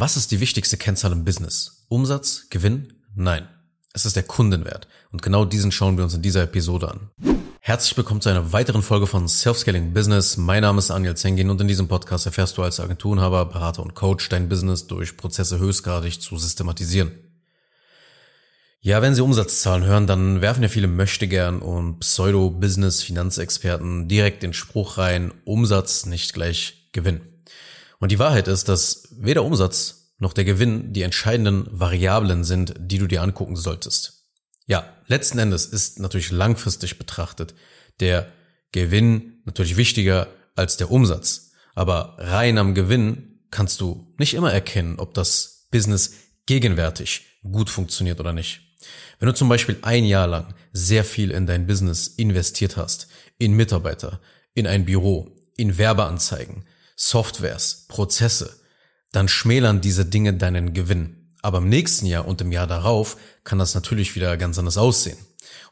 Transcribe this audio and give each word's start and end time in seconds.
Was 0.00 0.16
ist 0.16 0.30
die 0.30 0.38
wichtigste 0.38 0.76
Kennzahl 0.76 1.10
im 1.10 1.24
Business? 1.24 1.84
Umsatz? 1.88 2.46
Gewinn? 2.50 2.92
Nein. 3.16 3.48
Es 3.92 4.06
ist 4.06 4.14
der 4.14 4.22
Kundenwert. 4.22 4.86
Und 5.10 5.22
genau 5.22 5.44
diesen 5.44 5.72
schauen 5.72 5.96
wir 5.96 6.04
uns 6.04 6.14
in 6.14 6.22
dieser 6.22 6.44
Episode 6.44 6.88
an. 6.88 7.10
Herzlich 7.58 7.96
willkommen 7.96 8.20
zu 8.20 8.28
einer 8.28 8.52
weiteren 8.52 8.82
Folge 8.82 9.08
von 9.08 9.26
Self-Scaling 9.26 9.92
Business. 9.92 10.36
Mein 10.36 10.62
Name 10.62 10.78
ist 10.78 10.90
Daniel 10.90 11.16
Zengin 11.16 11.50
und 11.50 11.60
in 11.60 11.66
diesem 11.66 11.88
Podcast 11.88 12.26
erfährst 12.26 12.56
du 12.56 12.62
als 12.62 12.78
Agenturenhaber, 12.78 13.46
Berater 13.46 13.82
und 13.82 13.96
Coach 13.96 14.28
dein 14.28 14.48
Business 14.48 14.86
durch 14.86 15.16
Prozesse 15.16 15.58
höchstgradig 15.58 16.20
zu 16.20 16.38
systematisieren. 16.38 17.10
Ja, 18.80 19.02
wenn 19.02 19.16
Sie 19.16 19.22
Umsatzzahlen 19.22 19.84
hören, 19.84 20.06
dann 20.06 20.40
werfen 20.40 20.62
ja 20.62 20.68
viele 20.68 20.86
Möchtegern 20.86 21.58
und 21.58 21.98
Pseudo-Business-Finanzexperten 21.98 24.06
direkt 24.06 24.44
den 24.44 24.52
Spruch 24.52 24.96
rein, 24.96 25.34
Umsatz 25.44 26.06
nicht 26.06 26.34
gleich 26.34 26.88
Gewinn. 26.92 27.20
Und 27.98 28.12
die 28.12 28.18
Wahrheit 28.18 28.48
ist, 28.48 28.68
dass 28.68 29.08
weder 29.10 29.44
Umsatz 29.44 30.14
noch 30.18 30.32
der 30.32 30.44
Gewinn 30.44 30.92
die 30.92 31.02
entscheidenden 31.02 31.66
Variablen 31.70 32.44
sind, 32.44 32.74
die 32.78 32.98
du 32.98 33.06
dir 33.06 33.22
angucken 33.22 33.56
solltest. 33.56 34.26
Ja, 34.66 34.96
letzten 35.06 35.38
Endes 35.38 35.66
ist 35.66 35.98
natürlich 35.98 36.30
langfristig 36.30 36.98
betrachtet 36.98 37.54
der 38.00 38.30
Gewinn 38.72 39.40
natürlich 39.44 39.76
wichtiger 39.76 40.28
als 40.54 40.76
der 40.76 40.90
Umsatz. 40.90 41.52
Aber 41.74 42.16
rein 42.18 42.58
am 42.58 42.74
Gewinn 42.74 43.40
kannst 43.50 43.80
du 43.80 44.12
nicht 44.18 44.34
immer 44.34 44.52
erkennen, 44.52 44.98
ob 44.98 45.14
das 45.14 45.66
Business 45.70 46.12
gegenwärtig 46.46 47.26
gut 47.42 47.70
funktioniert 47.70 48.20
oder 48.20 48.32
nicht. 48.32 48.60
Wenn 49.18 49.28
du 49.28 49.34
zum 49.34 49.48
Beispiel 49.48 49.78
ein 49.82 50.04
Jahr 50.04 50.26
lang 50.26 50.54
sehr 50.72 51.04
viel 51.04 51.30
in 51.30 51.46
dein 51.46 51.66
Business 51.66 52.08
investiert 52.08 52.76
hast, 52.76 53.08
in 53.38 53.54
Mitarbeiter, 53.54 54.20
in 54.54 54.66
ein 54.66 54.84
Büro, 54.84 55.36
in 55.56 55.78
Werbeanzeigen, 55.78 56.64
Softwares, 57.00 57.86
Prozesse, 57.86 58.60
dann 59.12 59.28
schmälern 59.28 59.80
diese 59.80 60.04
Dinge 60.04 60.34
deinen 60.34 60.74
Gewinn. 60.74 61.30
Aber 61.42 61.58
im 61.58 61.68
nächsten 61.68 62.06
Jahr 62.06 62.26
und 62.26 62.40
im 62.40 62.50
Jahr 62.50 62.66
darauf 62.66 63.16
kann 63.44 63.60
das 63.60 63.74
natürlich 63.74 64.16
wieder 64.16 64.36
ganz 64.36 64.58
anders 64.58 64.76
aussehen. 64.76 65.16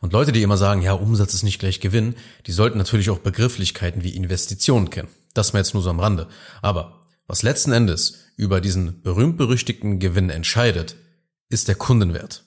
Und 0.01 0.13
Leute, 0.13 0.31
die 0.31 0.43
immer 0.43 0.57
sagen, 0.57 0.83
ja, 0.83 0.93
Umsatz 0.93 1.35
ist 1.35 1.43
nicht 1.43 1.59
gleich 1.59 1.81
Gewinn, 1.81 2.15
die 2.47 2.53
sollten 2.53 2.79
natürlich 2.79 3.11
auch 3.11 3.19
Begrifflichkeiten 3.19 4.05
wie 4.05 4.15
Investitionen 4.15 4.89
kennen. 4.89 5.09
Das 5.35 5.53
mal 5.53 5.59
jetzt 5.59 5.75
nur 5.75 5.83
so 5.83 5.91
am 5.91 5.99
Rande. 5.99 6.29
Aber 6.63 7.03
was 7.27 7.43
letzten 7.43 7.73
Endes 7.73 8.19
über 8.37 8.61
diesen 8.61 9.03
berühmt-berüchtigten 9.03 9.99
Gewinn 9.99 10.31
entscheidet, 10.31 10.95
ist 11.49 11.67
der 11.67 11.75
Kundenwert. 11.75 12.46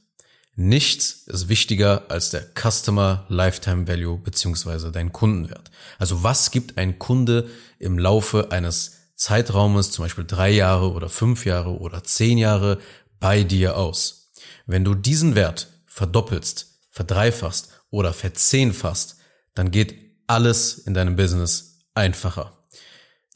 Nichts 0.55 1.23
ist 1.27 1.47
wichtiger 1.47 2.09
als 2.09 2.31
der 2.31 2.45
Customer 2.53 3.25
Lifetime 3.29 3.87
Value 3.87 4.17
beziehungsweise 4.17 4.91
dein 4.91 5.13
Kundenwert. 5.13 5.71
Also 5.97 6.23
was 6.23 6.51
gibt 6.51 6.77
ein 6.77 6.99
Kunde 6.99 7.49
im 7.79 7.97
Laufe 7.97 8.51
eines 8.51 8.97
Zeitraumes, 9.15 9.91
zum 9.91 10.05
Beispiel 10.05 10.25
drei 10.25 10.49
Jahre 10.49 10.91
oder 10.91 11.09
fünf 11.09 11.45
Jahre 11.45 11.79
oder 11.79 12.03
zehn 12.03 12.37
Jahre, 12.37 12.79
bei 13.19 13.43
dir 13.43 13.77
aus? 13.77 14.31
Wenn 14.65 14.83
du 14.83 14.95
diesen 14.95 15.35
Wert 15.35 15.67
verdoppelst, 15.85 16.67
verdreifachst 16.89 17.69
oder 17.89 18.13
verzehnfachst, 18.13 19.17
dann 19.55 19.71
geht 19.71 19.95
alles 20.27 20.77
in 20.77 20.93
deinem 20.93 21.15
Business 21.15 21.79
einfacher. 21.93 22.57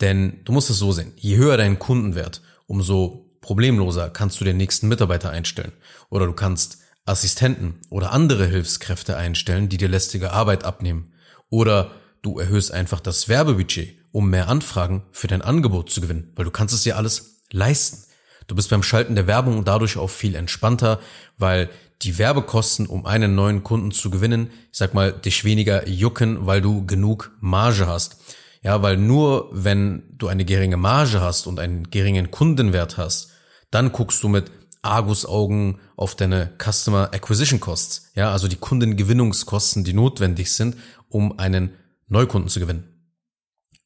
Denn 0.01 0.43
du 0.43 0.51
musst 0.51 0.69
es 0.69 0.77
so 0.77 0.91
sehen, 0.91 1.13
je 1.15 1.37
höher 1.37 1.57
dein 1.57 1.79
Kundenwert, 1.79 2.41
umso 2.67 3.31
problemloser 3.41 4.09
kannst 4.09 4.39
du 4.39 4.45
den 4.45 4.57
nächsten 4.57 4.87
Mitarbeiter 4.87 5.29
einstellen. 5.29 5.73
Oder 6.09 6.25
du 6.25 6.33
kannst 6.33 6.79
Assistenten 7.05 7.79
oder 7.89 8.11
andere 8.11 8.45
Hilfskräfte 8.45 9.17
einstellen, 9.17 9.69
die 9.69 9.77
dir 9.77 9.89
lästige 9.89 10.31
Arbeit 10.31 10.63
abnehmen. 10.63 11.11
Oder 11.49 11.91
du 12.21 12.39
erhöhst 12.39 12.71
einfach 12.71 12.99
das 12.99 13.27
Werbebudget, 13.27 13.97
um 14.11 14.29
mehr 14.29 14.47
Anfragen 14.47 15.03
für 15.11 15.27
dein 15.27 15.41
Angebot 15.41 15.89
zu 15.89 16.01
gewinnen, 16.01 16.31
weil 16.35 16.45
du 16.45 16.51
kannst 16.51 16.73
es 16.73 16.83
dir 16.83 16.97
alles 16.97 17.41
leisten. 17.51 18.05
Du 18.47 18.55
bist 18.55 18.69
beim 18.69 18.83
Schalten 18.83 19.15
der 19.15 19.27
Werbung 19.27 19.63
dadurch 19.63 19.97
auch 19.97 20.09
viel 20.09 20.35
entspannter, 20.35 20.99
weil 21.37 21.69
die 22.01 22.17
Werbekosten, 22.17 22.87
um 22.87 23.05
einen 23.05 23.35
neuen 23.35 23.63
Kunden 23.63 23.91
zu 23.91 24.09
gewinnen, 24.09 24.51
ich 24.71 24.77
sag 24.77 24.93
mal, 24.93 25.13
dich 25.13 25.43
weniger 25.43 25.87
jucken, 25.87 26.45
weil 26.45 26.61
du 26.61 26.85
genug 26.85 27.31
Marge 27.39 27.87
hast. 27.87 28.17
Ja, 28.61 28.81
weil 28.81 28.97
nur 28.97 29.49
wenn 29.51 30.03
du 30.17 30.27
eine 30.27 30.45
geringe 30.45 30.77
Marge 30.77 31.21
hast 31.21 31.47
und 31.47 31.59
einen 31.59 31.89
geringen 31.89 32.31
Kundenwert 32.31 32.97
hast, 32.97 33.31
dann 33.71 33.91
guckst 33.91 34.23
du 34.23 34.29
mit 34.29 34.51
Argusaugen 34.83 35.79
auf 35.95 36.15
deine 36.15 36.53
Customer 36.61 37.13
Acquisition 37.13 37.59
Costs, 37.59 38.11
ja, 38.15 38.31
also 38.31 38.47
die 38.47 38.57
Kundengewinnungskosten, 38.57 39.83
die 39.83 39.93
notwendig 39.93 40.51
sind, 40.51 40.77
um 41.09 41.39
einen 41.39 41.73
Neukunden 42.07 42.49
zu 42.49 42.59
gewinnen. 42.59 42.89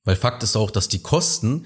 Weil 0.03 0.15
Fakt 0.15 0.43
ist 0.43 0.55
auch, 0.55 0.71
dass 0.71 0.87
die 0.87 1.01
Kosten 1.01 1.65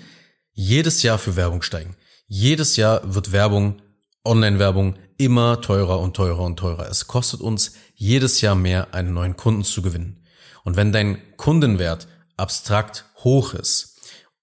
jedes 0.51 1.01
Jahr 1.03 1.17
für 1.17 1.35
Werbung 1.35 1.61
steigen. 1.61 1.95
Jedes 2.27 2.75
Jahr 2.75 3.01
wird 3.13 3.31
Werbung, 3.31 3.81
Online-Werbung 4.25 4.95
immer 5.17 5.61
teurer 5.61 5.99
und 5.99 6.15
teurer 6.15 6.43
und 6.43 6.57
teurer. 6.57 6.89
Es 6.89 7.07
kostet 7.07 7.41
uns 7.41 7.73
jedes 7.95 8.41
Jahr 8.41 8.55
mehr, 8.55 8.93
einen 8.93 9.13
neuen 9.13 9.37
Kunden 9.37 9.63
zu 9.63 9.81
gewinnen. 9.81 10.25
Und 10.63 10.75
wenn 10.75 10.91
dein 10.91 11.19
Kundenwert 11.37 12.07
abstrakt 12.37 13.05
hoch 13.23 13.53
ist, 13.53 13.99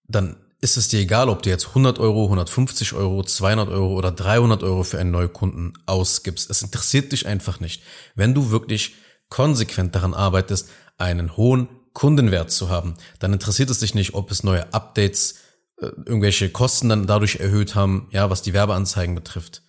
dann 0.07 0.37
ist 0.61 0.77
es 0.77 0.89
dir 0.89 1.01
egal, 1.01 1.29
ob 1.29 1.43
du 1.43 1.51
jetzt 1.51 1.69
100 1.69 1.99
Euro, 1.99 2.25
150 2.25 2.93
Euro, 2.95 3.23
200 3.23 3.69
Euro 3.69 3.95
oder 3.95 4.11
300 4.11 4.63
Euro 4.63 4.83
für 4.83 4.99
einen 4.99 5.13
Neukunden 5.13 5.75
ausgibst. 5.87 6.51
Es 6.51 6.63
interessiert 6.63 7.13
dich 7.13 7.27
einfach 7.27 7.61
nicht. 7.61 7.83
Wenn 8.17 8.35
du 8.35 8.51
wirklich 8.51 8.97
konsequent 9.29 9.95
daran 9.95 10.15
arbeitest, 10.15 10.69
einen 10.97 11.37
hohen 11.37 11.69
Kundenwert 11.93 12.51
zu 12.51 12.71
haben, 12.71 12.95
dann 13.21 13.33
interessiert 13.33 13.71
es 13.71 13.81
dich 13.81 13.95
nicht, 13.95 14.15
ob 14.15 14.31
es 14.31 14.43
neue 14.43 14.73
Updates, 14.75 15.37
äh, 15.81 15.87
irgendwelche 15.87 16.51
Kosten 16.51 16.89
dann 16.89 17.07
dadurch 17.07 17.37
erhöht 17.37 17.75
haben, 17.75 18.09
ja, 18.11 18.31
was 18.31 18.43
die 18.43 18.53
Werbeanzeigen 18.53 19.15
betrifft. 19.15 19.63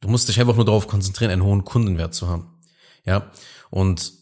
Du 0.00 0.08
musst 0.08 0.28
dich 0.28 0.40
einfach 0.40 0.54
nur 0.54 0.64
darauf 0.64 0.86
konzentrieren, 0.86 1.32
einen 1.32 1.42
hohen 1.42 1.64
Kundenwert 1.64 2.14
zu 2.14 2.28
haben. 2.28 2.60
Ja, 3.04 3.30
und 3.70 4.12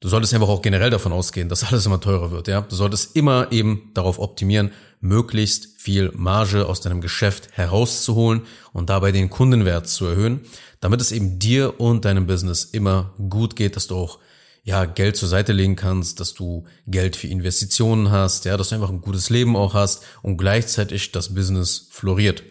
du 0.00 0.08
solltest 0.08 0.34
einfach 0.34 0.48
auch 0.48 0.62
generell 0.62 0.90
davon 0.90 1.12
ausgehen, 1.12 1.48
dass 1.48 1.64
alles 1.64 1.86
immer 1.86 2.00
teurer 2.00 2.30
wird, 2.30 2.48
ja. 2.48 2.62
Du 2.62 2.74
solltest 2.74 3.16
immer 3.16 3.52
eben 3.52 3.90
darauf 3.94 4.18
optimieren, 4.18 4.72
möglichst 5.00 5.80
viel 5.80 6.10
Marge 6.14 6.66
aus 6.66 6.80
deinem 6.80 7.00
Geschäft 7.00 7.48
herauszuholen 7.52 8.42
und 8.72 8.90
dabei 8.90 9.12
den 9.12 9.30
Kundenwert 9.30 9.88
zu 9.88 10.06
erhöhen, 10.06 10.40
damit 10.80 11.00
es 11.00 11.12
eben 11.12 11.38
dir 11.38 11.80
und 11.80 12.04
deinem 12.04 12.26
Business 12.26 12.64
immer 12.64 13.14
gut 13.30 13.56
geht, 13.56 13.76
dass 13.76 13.86
du 13.86 13.96
auch 13.96 14.18
ja, 14.62 14.84
Geld 14.84 15.16
zur 15.16 15.28
Seite 15.28 15.52
legen 15.52 15.76
kannst, 15.76 16.20
dass 16.20 16.34
du 16.34 16.64
Geld 16.86 17.16
für 17.16 17.28
Investitionen 17.28 18.10
hast, 18.10 18.44
ja, 18.44 18.56
dass 18.56 18.68
du 18.68 18.74
einfach 18.74 18.90
ein 18.90 19.00
gutes 19.00 19.30
Leben 19.30 19.56
auch 19.56 19.74
hast 19.74 20.04
und 20.22 20.36
gleichzeitig 20.36 21.12
das 21.12 21.34
Business 21.34 21.88
floriert. 21.90 22.42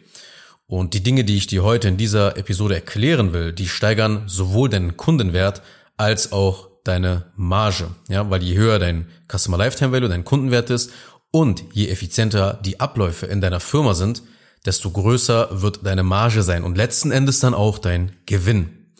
Und 0.66 0.94
die 0.94 1.04
Dinge, 1.04 1.24
die 1.24 1.38
ich 1.38 1.48
dir 1.48 1.64
heute 1.64 1.88
in 1.88 1.98
dieser 1.98 2.38
Episode 2.38 2.76
erklären 2.76 3.34
will, 3.34 3.54
die 3.54 3.68
steigern 3.68 4.24
sowohl 4.28 4.70
deinen 4.70 4.98
Kundenwert 4.98 5.62
als 5.98 6.32
auch 6.32 6.69
deine 6.84 7.32
Marge, 7.36 7.90
ja, 8.08 8.30
weil 8.30 8.44
je 8.44 8.58
höher 8.58 8.80
dein 8.80 9.08
Customer 9.28 9.58
Lifetime 9.58 9.92
Value, 9.92 10.10
dein 10.10 10.26
Kundenwert 10.26 10.70
ist 10.70 10.92
und 11.32 11.64
je 11.74 11.90
effizienter 11.90 12.60
die 12.64 12.80
Abläufe 12.80 13.26
in 13.26 13.42
deiner 13.42 13.60
Firma 13.60 13.94
sind, 13.94 14.24
desto 14.66 14.92
größer 14.92 15.62
wird 15.62 15.86
deine 15.86 16.04
Marge 16.04 16.44
sein 16.44 16.64
und 16.64 16.78
letzten 16.78 17.12
Endes 17.12 17.40
dann 17.40 17.54
auch 17.54 17.80
dein 17.80 18.16
Gewinn. 18.26 18.94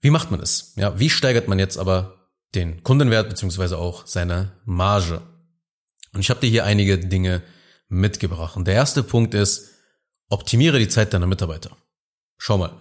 Wie 0.00 0.10
macht 0.10 0.30
man 0.30 0.40
es? 0.40 0.74
Ja, 0.76 0.98
wie 0.98 1.10
steigert 1.10 1.48
man 1.48 1.58
jetzt 1.58 1.78
aber 1.78 2.28
den 2.54 2.82
Kundenwert 2.82 3.28
beziehungsweise 3.28 3.78
auch 3.78 4.06
seine 4.06 4.52
Marge? 4.64 5.22
Und 6.12 6.20
ich 6.20 6.30
habe 6.30 6.40
dir 6.40 6.50
hier 6.50 6.64
einige 6.64 6.98
Dinge 6.98 7.42
mitgebracht. 7.88 8.56
Und 8.56 8.66
der 8.66 8.74
erste 8.74 9.02
Punkt 9.02 9.34
ist, 9.34 9.70
optimiere 10.28 10.78
die 10.78 10.88
Zeit 10.88 11.14
deiner 11.14 11.26
Mitarbeiter. 11.26 11.76
Schau 12.36 12.58
mal, 12.58 12.72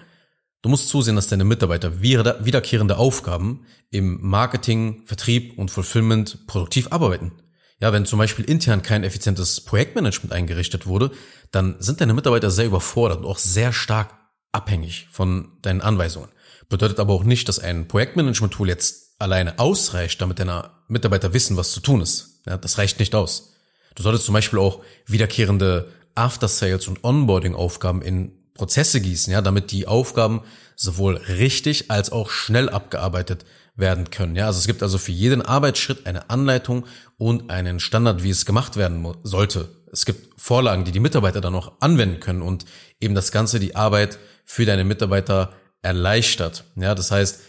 du 0.63 0.69
musst 0.69 0.89
zusehen, 0.89 1.15
dass 1.15 1.27
deine 1.27 1.43
Mitarbeiter 1.43 2.01
wiederkehrende 2.01 2.97
Aufgaben 2.97 3.67
im 3.91 4.17
Marketing, 4.21 5.03
Vertrieb 5.05 5.59
und 5.59 5.69
Fulfillment 5.69 6.47
produktiv 6.47 6.91
arbeiten. 6.91 7.33
Ja, 7.79 7.93
wenn 7.93 8.05
zum 8.05 8.17
Beispiel 8.17 8.45
intern 8.45 8.81
kein 8.81 9.03
effizientes 9.03 9.61
Projektmanagement 9.61 10.31
eingerichtet 10.31 10.87
wurde, 10.87 11.11
dann 11.51 11.75
sind 11.79 12.01
deine 12.01 12.13
Mitarbeiter 12.13 12.49
sehr 12.49 12.65
überfordert 12.65 13.19
und 13.19 13.25
auch 13.25 13.37
sehr 13.37 13.73
stark 13.73 14.17
abhängig 14.51 15.07
von 15.11 15.51
deinen 15.61 15.81
Anweisungen. 15.81 16.29
Bedeutet 16.69 16.99
aber 16.99 17.13
auch 17.13 17.23
nicht, 17.23 17.49
dass 17.49 17.59
ein 17.59 17.87
Projektmanagement-Tool 17.87 18.69
jetzt 18.69 19.19
alleine 19.19 19.59
ausreicht, 19.59 20.21
damit 20.21 20.39
deine 20.39 20.71
Mitarbeiter 20.87 21.33
wissen, 21.33 21.57
was 21.57 21.71
zu 21.71 21.81
tun 21.81 22.01
ist. 22.01 22.41
Ja, 22.47 22.57
das 22.57 22.77
reicht 22.77 22.99
nicht 22.99 23.13
aus. 23.15 23.53
Du 23.95 24.03
solltest 24.03 24.25
zum 24.25 24.33
Beispiel 24.33 24.59
auch 24.59 24.81
wiederkehrende 25.05 25.91
After-Sales 26.15 26.87
und 26.87 27.03
Onboarding-Aufgaben 27.03 28.01
in 28.01 28.42
Prozesse 28.53 29.01
gießen, 29.01 29.33
ja, 29.33 29.41
damit 29.41 29.71
die 29.71 29.87
Aufgaben 29.87 30.41
sowohl 30.75 31.15
richtig 31.15 31.89
als 31.89 32.11
auch 32.11 32.29
schnell 32.29 32.69
abgearbeitet 32.69 33.45
werden 33.75 34.11
können. 34.11 34.35
Ja, 34.35 34.47
also 34.47 34.59
es 34.59 34.67
gibt 34.67 34.83
also 34.83 34.97
für 34.97 35.11
jeden 35.11 35.41
Arbeitsschritt 35.41 36.05
eine 36.05 36.29
Anleitung 36.29 36.85
und 37.17 37.49
einen 37.49 37.79
Standard, 37.79 38.23
wie 38.23 38.29
es 38.29 38.45
gemacht 38.45 38.77
werden 38.77 39.07
sollte. 39.23 39.69
Es 39.91 40.05
gibt 40.05 40.39
Vorlagen, 40.39 40.85
die 40.85 40.91
die 40.91 40.99
Mitarbeiter 40.99 41.41
dann 41.41 41.55
auch 41.55 41.73
anwenden 41.79 42.19
können 42.19 42.41
und 42.41 42.65
eben 42.99 43.15
das 43.15 43.31
Ganze 43.31 43.59
die 43.59 43.75
Arbeit 43.75 44.19
für 44.45 44.65
deine 44.65 44.83
Mitarbeiter 44.83 45.53
erleichtert. 45.81 46.65
Ja, 46.75 46.95
das 46.95 47.11
heißt, 47.11 47.41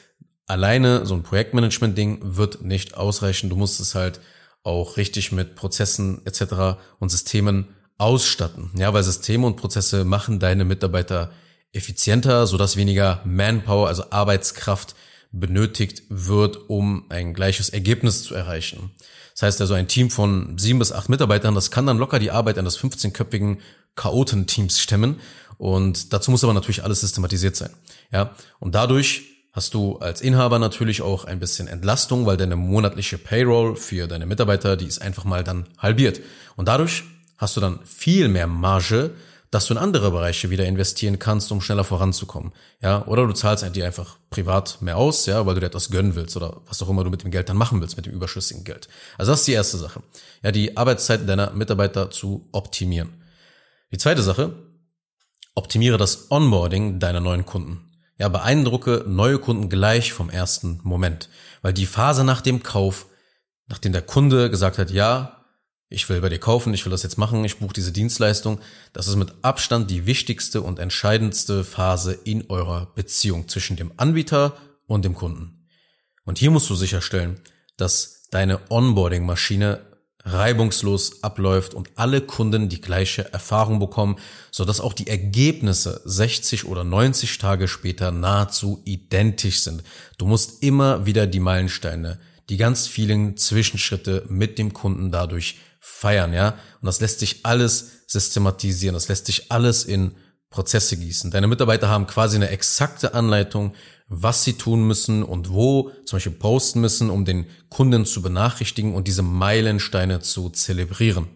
alleine 0.46 1.06
so 1.06 1.14
ein 1.14 1.22
Projektmanagement-Ding 1.22 2.20
wird 2.22 2.62
nicht 2.62 2.96
ausreichen. 2.96 3.50
Du 3.50 3.56
musst 3.56 3.80
es 3.80 3.94
halt 3.94 4.20
auch 4.62 4.96
richtig 4.96 5.32
mit 5.32 5.54
Prozessen 5.54 6.24
etc. 6.24 6.78
und 6.98 7.10
Systemen 7.10 7.68
ausstatten. 8.04 8.70
Ja, 8.76 8.92
weil 8.92 9.02
Systeme 9.02 9.46
und 9.46 9.56
Prozesse 9.56 10.04
machen 10.04 10.38
deine 10.38 10.66
Mitarbeiter 10.66 11.32
effizienter, 11.72 12.46
sodass 12.46 12.76
weniger 12.76 13.22
Manpower, 13.24 13.88
also 13.88 14.10
Arbeitskraft 14.10 14.94
benötigt 15.32 16.02
wird, 16.10 16.68
um 16.68 17.06
ein 17.08 17.32
gleiches 17.32 17.70
Ergebnis 17.70 18.22
zu 18.22 18.34
erreichen. 18.34 18.90
Das 19.32 19.42
heißt 19.42 19.60
also 19.62 19.72
ein 19.72 19.88
Team 19.88 20.10
von 20.10 20.58
sieben 20.58 20.78
bis 20.78 20.92
acht 20.92 21.08
Mitarbeitern, 21.08 21.54
das 21.54 21.70
kann 21.70 21.86
dann 21.86 21.96
locker 21.96 22.18
die 22.18 22.30
Arbeit 22.30 22.58
eines 22.58 22.78
15-köpfigen 22.78 23.56
Chaotenteams 23.96 24.80
stemmen. 24.80 25.18
Und 25.56 26.12
dazu 26.12 26.30
muss 26.30 26.44
aber 26.44 26.52
natürlich 26.52 26.84
alles 26.84 27.00
systematisiert 27.00 27.56
sein. 27.56 27.70
Ja, 28.12 28.34
und 28.60 28.74
dadurch 28.74 29.22
hast 29.52 29.72
du 29.72 29.96
als 29.96 30.20
Inhaber 30.20 30.58
natürlich 30.58 31.00
auch 31.00 31.24
ein 31.24 31.40
bisschen 31.40 31.68
Entlastung, 31.68 32.26
weil 32.26 32.36
deine 32.36 32.56
monatliche 32.56 33.16
Payroll 33.16 33.76
für 33.76 34.06
deine 34.08 34.26
Mitarbeiter, 34.26 34.76
die 34.76 34.86
ist 34.86 35.00
einfach 35.00 35.24
mal 35.24 35.42
dann 35.42 35.66
halbiert. 35.78 36.20
Und 36.54 36.68
dadurch 36.68 37.04
hast 37.36 37.56
du 37.56 37.60
dann 37.60 37.80
viel 37.84 38.28
mehr 38.28 38.46
Marge, 38.46 39.14
dass 39.54 39.66
du 39.66 39.74
in 39.74 39.78
andere 39.78 40.10
Bereiche 40.10 40.50
wieder 40.50 40.66
investieren 40.66 41.20
kannst, 41.20 41.52
um 41.52 41.60
schneller 41.60 41.84
voranzukommen. 41.84 42.52
Ja, 42.82 43.06
oder 43.06 43.24
du 43.24 43.32
zahlst 43.32 43.64
dir 43.76 43.86
einfach 43.86 44.18
privat 44.28 44.82
mehr 44.82 44.96
aus, 44.96 45.26
ja, 45.26 45.46
weil 45.46 45.54
du 45.54 45.60
dir 45.60 45.66
etwas 45.66 45.90
gönnen 45.90 46.16
willst 46.16 46.36
oder 46.36 46.62
was 46.66 46.82
auch 46.82 46.88
immer 46.88 47.04
du 47.04 47.10
mit 47.10 47.22
dem 47.22 47.30
Geld 47.30 47.48
dann 47.48 47.56
machen 47.56 47.80
willst, 47.80 47.96
mit 47.96 48.06
dem 48.06 48.12
überschüssigen 48.12 48.64
Geld. 48.64 48.88
Also 49.16 49.30
das 49.30 49.40
ist 49.40 49.46
die 49.46 49.52
erste 49.52 49.78
Sache. 49.78 50.02
Ja, 50.42 50.50
die 50.50 50.76
Arbeitszeit 50.76 51.28
deiner 51.28 51.52
Mitarbeiter 51.52 52.10
zu 52.10 52.48
optimieren. 52.50 53.22
Die 53.92 53.98
zweite 53.98 54.22
Sache, 54.22 54.56
optimiere 55.54 55.98
das 55.98 56.32
Onboarding 56.32 56.98
deiner 56.98 57.20
neuen 57.20 57.46
Kunden. 57.46 57.92
Ja, 58.18 58.28
beeindrucke 58.28 59.04
neue 59.06 59.38
Kunden 59.38 59.68
gleich 59.68 60.12
vom 60.12 60.30
ersten 60.30 60.80
Moment, 60.82 61.28
weil 61.62 61.72
die 61.72 61.86
Phase 61.86 62.24
nach 62.24 62.40
dem 62.40 62.64
Kauf, 62.64 63.06
nachdem 63.68 63.92
der 63.92 64.02
Kunde 64.02 64.50
gesagt 64.50 64.78
hat, 64.78 64.90
ja, 64.90 65.43
ich 65.88 66.08
will 66.08 66.20
bei 66.20 66.28
dir 66.28 66.38
kaufen, 66.38 66.74
ich 66.74 66.84
will 66.84 66.90
das 66.90 67.02
jetzt 67.02 67.18
machen, 67.18 67.44
ich 67.44 67.58
buche 67.58 67.74
diese 67.74 67.92
Dienstleistung. 67.92 68.60
Das 68.92 69.06
ist 69.06 69.16
mit 69.16 69.32
Abstand 69.42 69.90
die 69.90 70.06
wichtigste 70.06 70.62
und 70.62 70.78
entscheidendste 70.78 71.64
Phase 71.64 72.12
in 72.24 72.50
eurer 72.50 72.92
Beziehung 72.94 73.48
zwischen 73.48 73.76
dem 73.76 73.92
Anbieter 73.96 74.56
und 74.86 75.04
dem 75.04 75.14
Kunden. 75.14 75.66
Und 76.24 76.38
hier 76.38 76.50
musst 76.50 76.70
du 76.70 76.74
sicherstellen, 76.74 77.40
dass 77.76 78.22
deine 78.30 78.60
Onboarding-Maschine 78.70 79.80
reibungslos 80.24 81.22
abläuft 81.22 81.74
und 81.74 81.90
alle 81.96 82.22
Kunden 82.22 82.68
die 82.68 82.80
gleiche 82.80 83.30
Erfahrung 83.32 83.78
bekommen, 83.78 84.16
sodass 84.50 84.80
auch 84.80 84.94
die 84.94 85.06
Ergebnisse 85.06 86.00
60 86.04 86.64
oder 86.64 86.82
90 86.82 87.36
Tage 87.38 87.68
später 87.68 88.10
nahezu 88.10 88.80
identisch 88.86 89.60
sind. 89.60 89.82
Du 90.16 90.26
musst 90.26 90.62
immer 90.62 91.04
wieder 91.04 91.26
die 91.26 91.40
Meilensteine, 91.40 92.18
die 92.48 92.56
ganz 92.56 92.86
vielen 92.86 93.36
Zwischenschritte 93.36 94.24
mit 94.28 94.58
dem 94.58 94.72
Kunden 94.72 95.10
dadurch 95.10 95.58
feiern, 95.84 96.32
ja. 96.32 96.50
Und 96.80 96.86
das 96.86 97.00
lässt 97.00 97.20
sich 97.20 97.40
alles 97.44 98.04
systematisieren, 98.06 98.94
das 98.94 99.08
lässt 99.08 99.26
sich 99.26 99.52
alles 99.52 99.84
in 99.84 100.12
Prozesse 100.48 100.96
gießen. 100.96 101.30
Deine 101.30 101.46
Mitarbeiter 101.46 101.88
haben 101.88 102.06
quasi 102.06 102.36
eine 102.36 102.48
exakte 102.48 103.12
Anleitung, 103.12 103.74
was 104.08 104.44
sie 104.44 104.54
tun 104.54 104.86
müssen 104.86 105.22
und 105.22 105.50
wo 105.50 105.90
zum 106.06 106.16
Beispiel 106.16 106.32
posten 106.32 106.80
müssen, 106.80 107.10
um 107.10 107.24
den 107.24 107.46
Kunden 107.68 108.06
zu 108.06 108.22
benachrichtigen 108.22 108.94
und 108.94 109.08
diese 109.08 109.22
Meilensteine 109.22 110.20
zu 110.20 110.50
zelebrieren. 110.50 111.28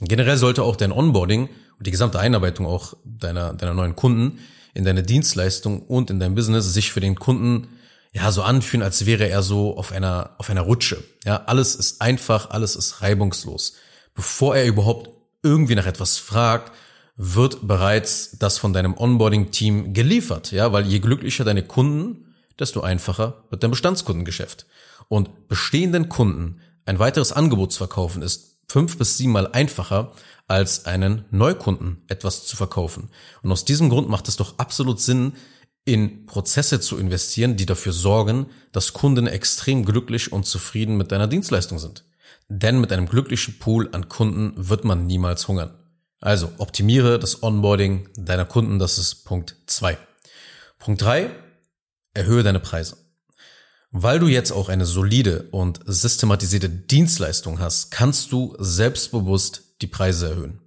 generell 0.00 0.38
sollte 0.38 0.64
auch 0.64 0.74
dein 0.74 0.90
Onboarding 0.90 1.48
und 1.78 1.86
die 1.86 1.90
gesamte 1.90 2.18
Einarbeitung 2.18 2.66
auch 2.66 2.94
deiner, 3.04 3.52
deiner 3.54 3.74
neuen 3.74 3.94
Kunden 3.94 4.40
in 4.74 4.84
deine 4.84 5.02
Dienstleistung 5.02 5.82
und 5.82 6.10
in 6.10 6.18
dein 6.18 6.34
Business 6.34 6.72
sich 6.72 6.90
für 6.90 7.00
den 7.00 7.14
Kunden 7.14 7.68
ja, 8.12 8.30
so 8.30 8.42
anfühlen, 8.42 8.82
als 8.82 9.06
wäre 9.06 9.28
er 9.28 9.42
so 9.42 9.76
auf 9.76 9.90
einer, 9.90 10.34
auf 10.38 10.50
einer 10.50 10.60
Rutsche. 10.60 11.02
Ja, 11.24 11.44
alles 11.46 11.74
ist 11.74 12.02
einfach, 12.02 12.50
alles 12.50 12.76
ist 12.76 13.00
reibungslos. 13.00 13.74
Bevor 14.14 14.54
er 14.54 14.66
überhaupt 14.66 15.10
irgendwie 15.42 15.74
nach 15.74 15.86
etwas 15.86 16.18
fragt, 16.18 16.72
wird 17.16 17.66
bereits 17.66 18.36
das 18.38 18.58
von 18.58 18.72
deinem 18.72 18.96
Onboarding-Team 18.96 19.94
geliefert. 19.94 20.52
Ja, 20.52 20.72
weil 20.72 20.86
je 20.86 20.98
glücklicher 20.98 21.44
deine 21.44 21.62
Kunden, 21.62 22.34
desto 22.58 22.82
einfacher 22.82 23.44
wird 23.50 23.62
dein 23.62 23.70
Bestandskundengeschäft. 23.70 24.66
Und 25.08 25.48
bestehenden 25.48 26.08
Kunden 26.08 26.60
ein 26.84 26.98
weiteres 26.98 27.32
Angebot 27.32 27.72
zu 27.72 27.78
verkaufen 27.78 28.22
ist 28.22 28.58
fünf 28.68 28.98
bis 28.98 29.16
siebenmal 29.16 29.48
einfacher, 29.52 30.12
als 30.48 30.84
einen 30.84 31.24
Neukunden 31.30 32.02
etwas 32.08 32.44
zu 32.44 32.56
verkaufen. 32.56 33.10
Und 33.42 33.52
aus 33.52 33.64
diesem 33.64 33.88
Grund 33.88 34.08
macht 34.08 34.28
es 34.28 34.36
doch 34.36 34.58
absolut 34.58 35.00
Sinn, 35.00 35.34
in 35.84 36.26
Prozesse 36.26 36.80
zu 36.80 36.96
investieren, 36.98 37.56
die 37.56 37.66
dafür 37.66 37.92
sorgen, 37.92 38.46
dass 38.70 38.92
Kunden 38.92 39.26
extrem 39.26 39.84
glücklich 39.84 40.32
und 40.32 40.46
zufrieden 40.46 40.96
mit 40.96 41.12
deiner 41.12 41.26
Dienstleistung 41.26 41.78
sind. 41.78 42.04
Denn 42.48 42.80
mit 42.80 42.92
einem 42.92 43.08
glücklichen 43.08 43.58
Pool 43.58 43.88
an 43.92 44.08
Kunden 44.08 44.52
wird 44.56 44.84
man 44.84 45.06
niemals 45.06 45.48
hungern. 45.48 45.74
Also 46.20 46.52
optimiere 46.58 47.18
das 47.18 47.42
Onboarding 47.42 48.08
deiner 48.16 48.44
Kunden, 48.44 48.78
das 48.78 48.96
ist 48.98 49.24
Punkt 49.24 49.56
zwei. 49.66 49.98
Punkt 50.78 51.02
drei: 51.02 51.30
erhöhe 52.14 52.44
deine 52.44 52.60
Preise. 52.60 52.96
Weil 53.90 54.20
du 54.20 54.28
jetzt 54.28 54.52
auch 54.52 54.68
eine 54.68 54.86
solide 54.86 55.48
und 55.50 55.80
systematisierte 55.84 56.70
Dienstleistung 56.70 57.58
hast, 57.58 57.90
kannst 57.90 58.32
du 58.32 58.56
selbstbewusst 58.58 59.76
die 59.82 59.86
Preise 59.86 60.30
erhöhen. 60.30 60.61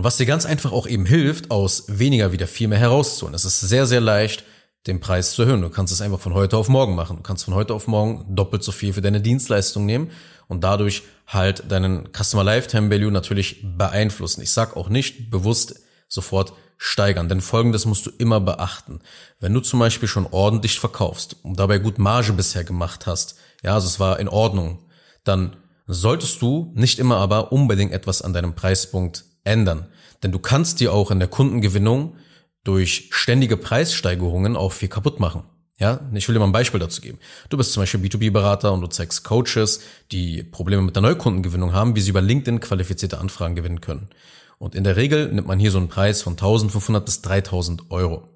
Und 0.00 0.04
was 0.04 0.16
dir 0.16 0.24
ganz 0.24 0.46
einfach 0.46 0.72
auch 0.72 0.86
eben 0.86 1.04
hilft, 1.04 1.50
aus 1.50 1.84
weniger 1.88 2.32
wieder 2.32 2.46
viel 2.46 2.68
mehr 2.68 2.78
herauszuholen. 2.78 3.34
Es 3.34 3.44
ist 3.44 3.60
sehr, 3.60 3.84
sehr 3.84 4.00
leicht, 4.00 4.44
den 4.86 4.98
Preis 4.98 5.32
zu 5.32 5.42
erhöhen. 5.42 5.60
Du 5.60 5.68
kannst 5.68 5.92
es 5.92 6.00
einfach 6.00 6.20
von 6.20 6.32
heute 6.32 6.56
auf 6.56 6.70
morgen 6.70 6.94
machen. 6.94 7.18
Du 7.18 7.22
kannst 7.22 7.44
von 7.44 7.52
heute 7.52 7.74
auf 7.74 7.86
morgen 7.86 8.24
doppelt 8.34 8.62
so 8.62 8.72
viel 8.72 8.94
für 8.94 9.02
deine 9.02 9.20
Dienstleistung 9.20 9.84
nehmen 9.84 10.10
und 10.48 10.64
dadurch 10.64 11.02
halt 11.26 11.70
deinen 11.70 12.08
Customer 12.16 12.42
Lifetime 12.42 12.90
Value 12.90 13.12
natürlich 13.12 13.62
beeinflussen. 13.76 14.40
Ich 14.40 14.52
sag 14.52 14.74
auch 14.74 14.88
nicht 14.88 15.30
bewusst 15.30 15.80
sofort 16.08 16.54
steigern, 16.78 17.28
denn 17.28 17.42
folgendes 17.42 17.84
musst 17.84 18.06
du 18.06 18.10
immer 18.16 18.40
beachten. 18.40 19.00
Wenn 19.38 19.52
du 19.52 19.60
zum 19.60 19.80
Beispiel 19.80 20.08
schon 20.08 20.26
ordentlich 20.30 20.80
verkaufst 20.80 21.36
und 21.42 21.58
dabei 21.58 21.76
gut 21.76 21.98
Marge 21.98 22.32
bisher 22.32 22.64
gemacht 22.64 23.06
hast, 23.06 23.34
ja, 23.62 23.74
also 23.74 23.86
es 23.86 24.00
war 24.00 24.18
in 24.18 24.30
Ordnung, 24.30 24.78
dann 25.24 25.56
solltest 25.86 26.40
du 26.40 26.72
nicht 26.74 26.98
immer 26.98 27.18
aber 27.18 27.52
unbedingt 27.52 27.92
etwas 27.92 28.22
an 28.22 28.32
deinem 28.32 28.54
Preispunkt 28.54 29.26
ändern. 29.44 29.86
Denn 30.22 30.32
du 30.32 30.38
kannst 30.38 30.80
dir 30.80 30.92
auch 30.92 31.10
in 31.10 31.18
der 31.18 31.28
Kundengewinnung 31.28 32.16
durch 32.64 33.08
ständige 33.12 33.56
Preissteigerungen 33.56 34.56
auch 34.56 34.72
viel 34.72 34.88
kaputt 34.88 35.20
machen. 35.20 35.44
Ja, 35.78 36.00
ich 36.12 36.28
will 36.28 36.34
dir 36.34 36.40
mal 36.40 36.46
ein 36.46 36.52
Beispiel 36.52 36.78
dazu 36.78 37.00
geben. 37.00 37.18
Du 37.48 37.56
bist 37.56 37.72
zum 37.72 37.82
Beispiel 37.82 38.00
B2B-Berater 38.00 38.70
und 38.70 38.82
du 38.82 38.86
zeigst 38.86 39.24
Coaches, 39.24 39.80
die 40.12 40.42
Probleme 40.42 40.82
mit 40.82 40.94
der 40.94 41.02
Neukundengewinnung 41.02 41.72
haben, 41.72 41.96
wie 41.96 42.02
sie 42.02 42.10
über 42.10 42.20
LinkedIn 42.20 42.60
qualifizierte 42.60 43.18
Anfragen 43.18 43.54
gewinnen 43.54 43.80
können. 43.80 44.10
Und 44.58 44.74
in 44.74 44.84
der 44.84 44.96
Regel 44.96 45.32
nimmt 45.32 45.48
man 45.48 45.58
hier 45.58 45.70
so 45.70 45.78
einen 45.78 45.88
Preis 45.88 46.20
von 46.20 46.34
1500 46.34 47.02
bis 47.02 47.22
3000 47.22 47.90
Euro. 47.90 48.28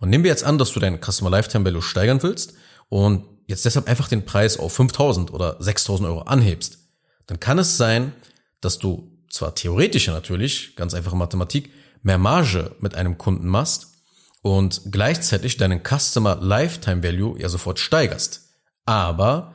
Und 0.00 0.10
nehmen 0.10 0.22
wir 0.22 0.30
jetzt 0.30 0.44
an, 0.44 0.58
dass 0.58 0.72
du 0.72 0.80
deinen 0.80 1.00
Customer 1.00 1.30
Lifetime 1.30 1.64
Value 1.64 1.80
steigern 1.80 2.22
willst 2.22 2.52
und 2.90 3.24
jetzt 3.46 3.64
deshalb 3.64 3.88
einfach 3.88 4.08
den 4.08 4.26
Preis 4.26 4.58
auf 4.58 4.74
5000 4.74 5.32
oder 5.32 5.56
6000 5.60 6.06
Euro 6.06 6.22
anhebst. 6.22 6.78
Dann 7.26 7.40
kann 7.40 7.58
es 7.58 7.78
sein, 7.78 8.12
dass 8.60 8.78
du 8.78 9.11
zwar 9.32 9.54
theoretischer 9.54 10.12
natürlich, 10.12 10.76
ganz 10.76 10.94
einfache 10.94 11.16
Mathematik, 11.16 11.70
mehr 12.02 12.18
Marge 12.18 12.76
mit 12.80 12.94
einem 12.94 13.18
Kunden 13.18 13.48
machst 13.48 13.88
und 14.42 14.82
gleichzeitig 14.90 15.56
deinen 15.56 15.80
Customer 15.82 16.36
Lifetime 16.40 17.02
Value 17.02 17.40
ja 17.40 17.48
sofort 17.48 17.78
steigerst. 17.78 18.50
Aber 18.84 19.54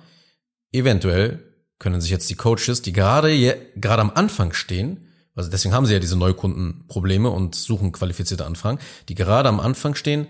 eventuell 0.71 1.43
können 1.79 2.01
sich 2.01 2.09
jetzt 2.09 2.29
die 2.29 2.35
Coaches, 2.35 2.81
die 2.81 2.93
gerade, 2.93 3.37
gerade 3.75 4.01
am 4.01 4.11
Anfang 4.11 4.53
stehen, 4.53 5.07
also 5.35 5.51
deswegen 5.51 5.75
haben 5.75 5.85
sie 5.85 5.93
ja 5.93 5.99
diese 5.99 6.17
Neukundenprobleme 6.17 7.29
und 7.29 7.53
suchen 7.53 7.91
qualifizierte 7.91 8.47
Anfragen, 8.47 8.79
die 9.07 9.13
gerade 9.13 9.47
am 9.47 9.59
Anfang 9.59 9.93
stehen, 9.93 10.27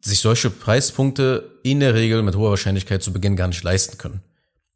sich 0.00 0.20
solche 0.20 0.50
Preispunkte 0.50 1.58
in 1.64 1.80
der 1.80 1.94
Regel 1.94 2.22
mit 2.22 2.36
hoher 2.36 2.50
Wahrscheinlichkeit 2.50 3.02
zu 3.02 3.12
Beginn 3.12 3.34
gar 3.34 3.48
nicht 3.48 3.64
leisten 3.64 3.98
können. 3.98 4.22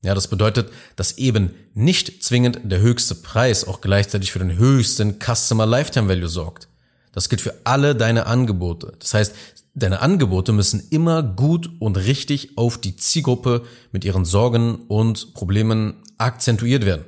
Ja, 0.06 0.14
das 0.14 0.28
bedeutet, 0.28 0.70
dass 0.94 1.18
eben 1.18 1.50
nicht 1.74 2.22
zwingend 2.22 2.60
der 2.62 2.78
höchste 2.78 3.16
Preis 3.16 3.66
auch 3.66 3.80
gleichzeitig 3.80 4.30
für 4.30 4.38
den 4.38 4.56
höchsten 4.56 5.18
Customer 5.18 5.66
Lifetime 5.66 6.08
Value 6.08 6.28
sorgt. 6.28 6.68
Das 7.10 7.28
gilt 7.28 7.40
für 7.40 7.54
alle 7.64 7.96
deine 7.96 8.26
Angebote. 8.26 8.92
Das 9.00 9.14
heißt, 9.14 9.34
deine 9.74 10.02
Angebote 10.02 10.52
müssen 10.52 10.80
immer 10.90 11.24
gut 11.24 11.68
und 11.80 11.96
richtig 11.96 12.56
auf 12.56 12.78
die 12.78 12.94
Zielgruppe 12.94 13.64
mit 13.90 14.04
ihren 14.04 14.24
Sorgen 14.24 14.76
und 14.86 15.34
Problemen 15.34 15.94
akzentuiert 16.18 16.86
werden. 16.86 17.06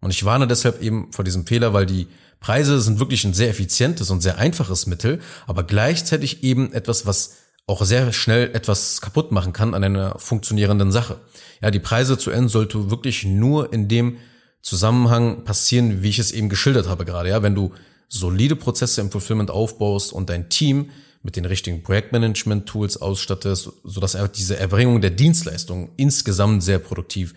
Und 0.00 0.10
ich 0.10 0.24
warne 0.24 0.48
deshalb 0.48 0.82
eben 0.82 1.12
vor 1.12 1.24
diesem 1.24 1.46
Fehler, 1.46 1.74
weil 1.74 1.86
die 1.86 2.08
Preise 2.40 2.80
sind 2.80 2.98
wirklich 2.98 3.24
ein 3.24 3.34
sehr 3.34 3.50
effizientes 3.50 4.10
und 4.10 4.20
sehr 4.20 4.38
einfaches 4.38 4.88
Mittel, 4.88 5.20
aber 5.46 5.62
gleichzeitig 5.62 6.42
eben 6.42 6.72
etwas, 6.72 7.06
was 7.06 7.36
auch 7.66 7.84
sehr 7.84 8.12
schnell 8.12 8.54
etwas 8.54 9.00
kaputt 9.00 9.32
machen 9.32 9.52
kann 9.52 9.74
an 9.74 9.82
einer 9.82 10.18
funktionierenden 10.18 10.92
Sache. 10.92 11.20
Ja, 11.60 11.70
die 11.70 11.80
Preise 11.80 12.16
zu 12.16 12.30
enden 12.30 12.48
sollte 12.48 12.90
wirklich 12.90 13.24
nur 13.24 13.72
in 13.72 13.88
dem 13.88 14.18
Zusammenhang 14.62 15.44
passieren, 15.44 16.02
wie 16.02 16.08
ich 16.08 16.18
es 16.18 16.32
eben 16.32 16.48
geschildert 16.48 16.88
habe 16.88 17.04
gerade. 17.04 17.28
Ja, 17.28 17.42
wenn 17.42 17.54
du 17.54 17.72
solide 18.08 18.56
Prozesse 18.56 19.00
im 19.00 19.10
Fulfillment 19.10 19.50
aufbaust 19.50 20.12
und 20.12 20.30
dein 20.30 20.48
Team 20.48 20.90
mit 21.22 21.34
den 21.34 21.44
richtigen 21.44 21.82
Projektmanagement-Tools 21.82 23.02
ausstattest, 23.02 23.72
sodass 23.82 24.16
diese 24.36 24.58
Erbringung 24.58 25.00
der 25.00 25.10
Dienstleistung 25.10 25.90
insgesamt 25.96 26.62
sehr 26.62 26.78
produktiv 26.78 27.34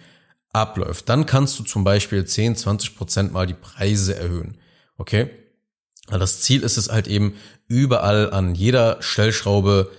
abläuft. 0.52 1.10
Dann 1.10 1.26
kannst 1.26 1.58
du 1.58 1.64
zum 1.64 1.84
Beispiel 1.84 2.24
10, 2.24 2.56
20 2.56 2.96
Prozent 2.96 3.34
mal 3.34 3.48
die 3.48 3.56
Preise 3.56 4.16
erhöhen. 4.16 4.58
Okay? 4.98 5.32
Das 6.08 6.42
Ziel 6.42 6.62
ist 6.62 6.78
es 6.78 6.90
halt 6.90 7.08
eben, 7.08 7.36
überall 7.68 8.32
an 8.32 8.56
jeder 8.56 9.02
Stellschraube 9.02 9.92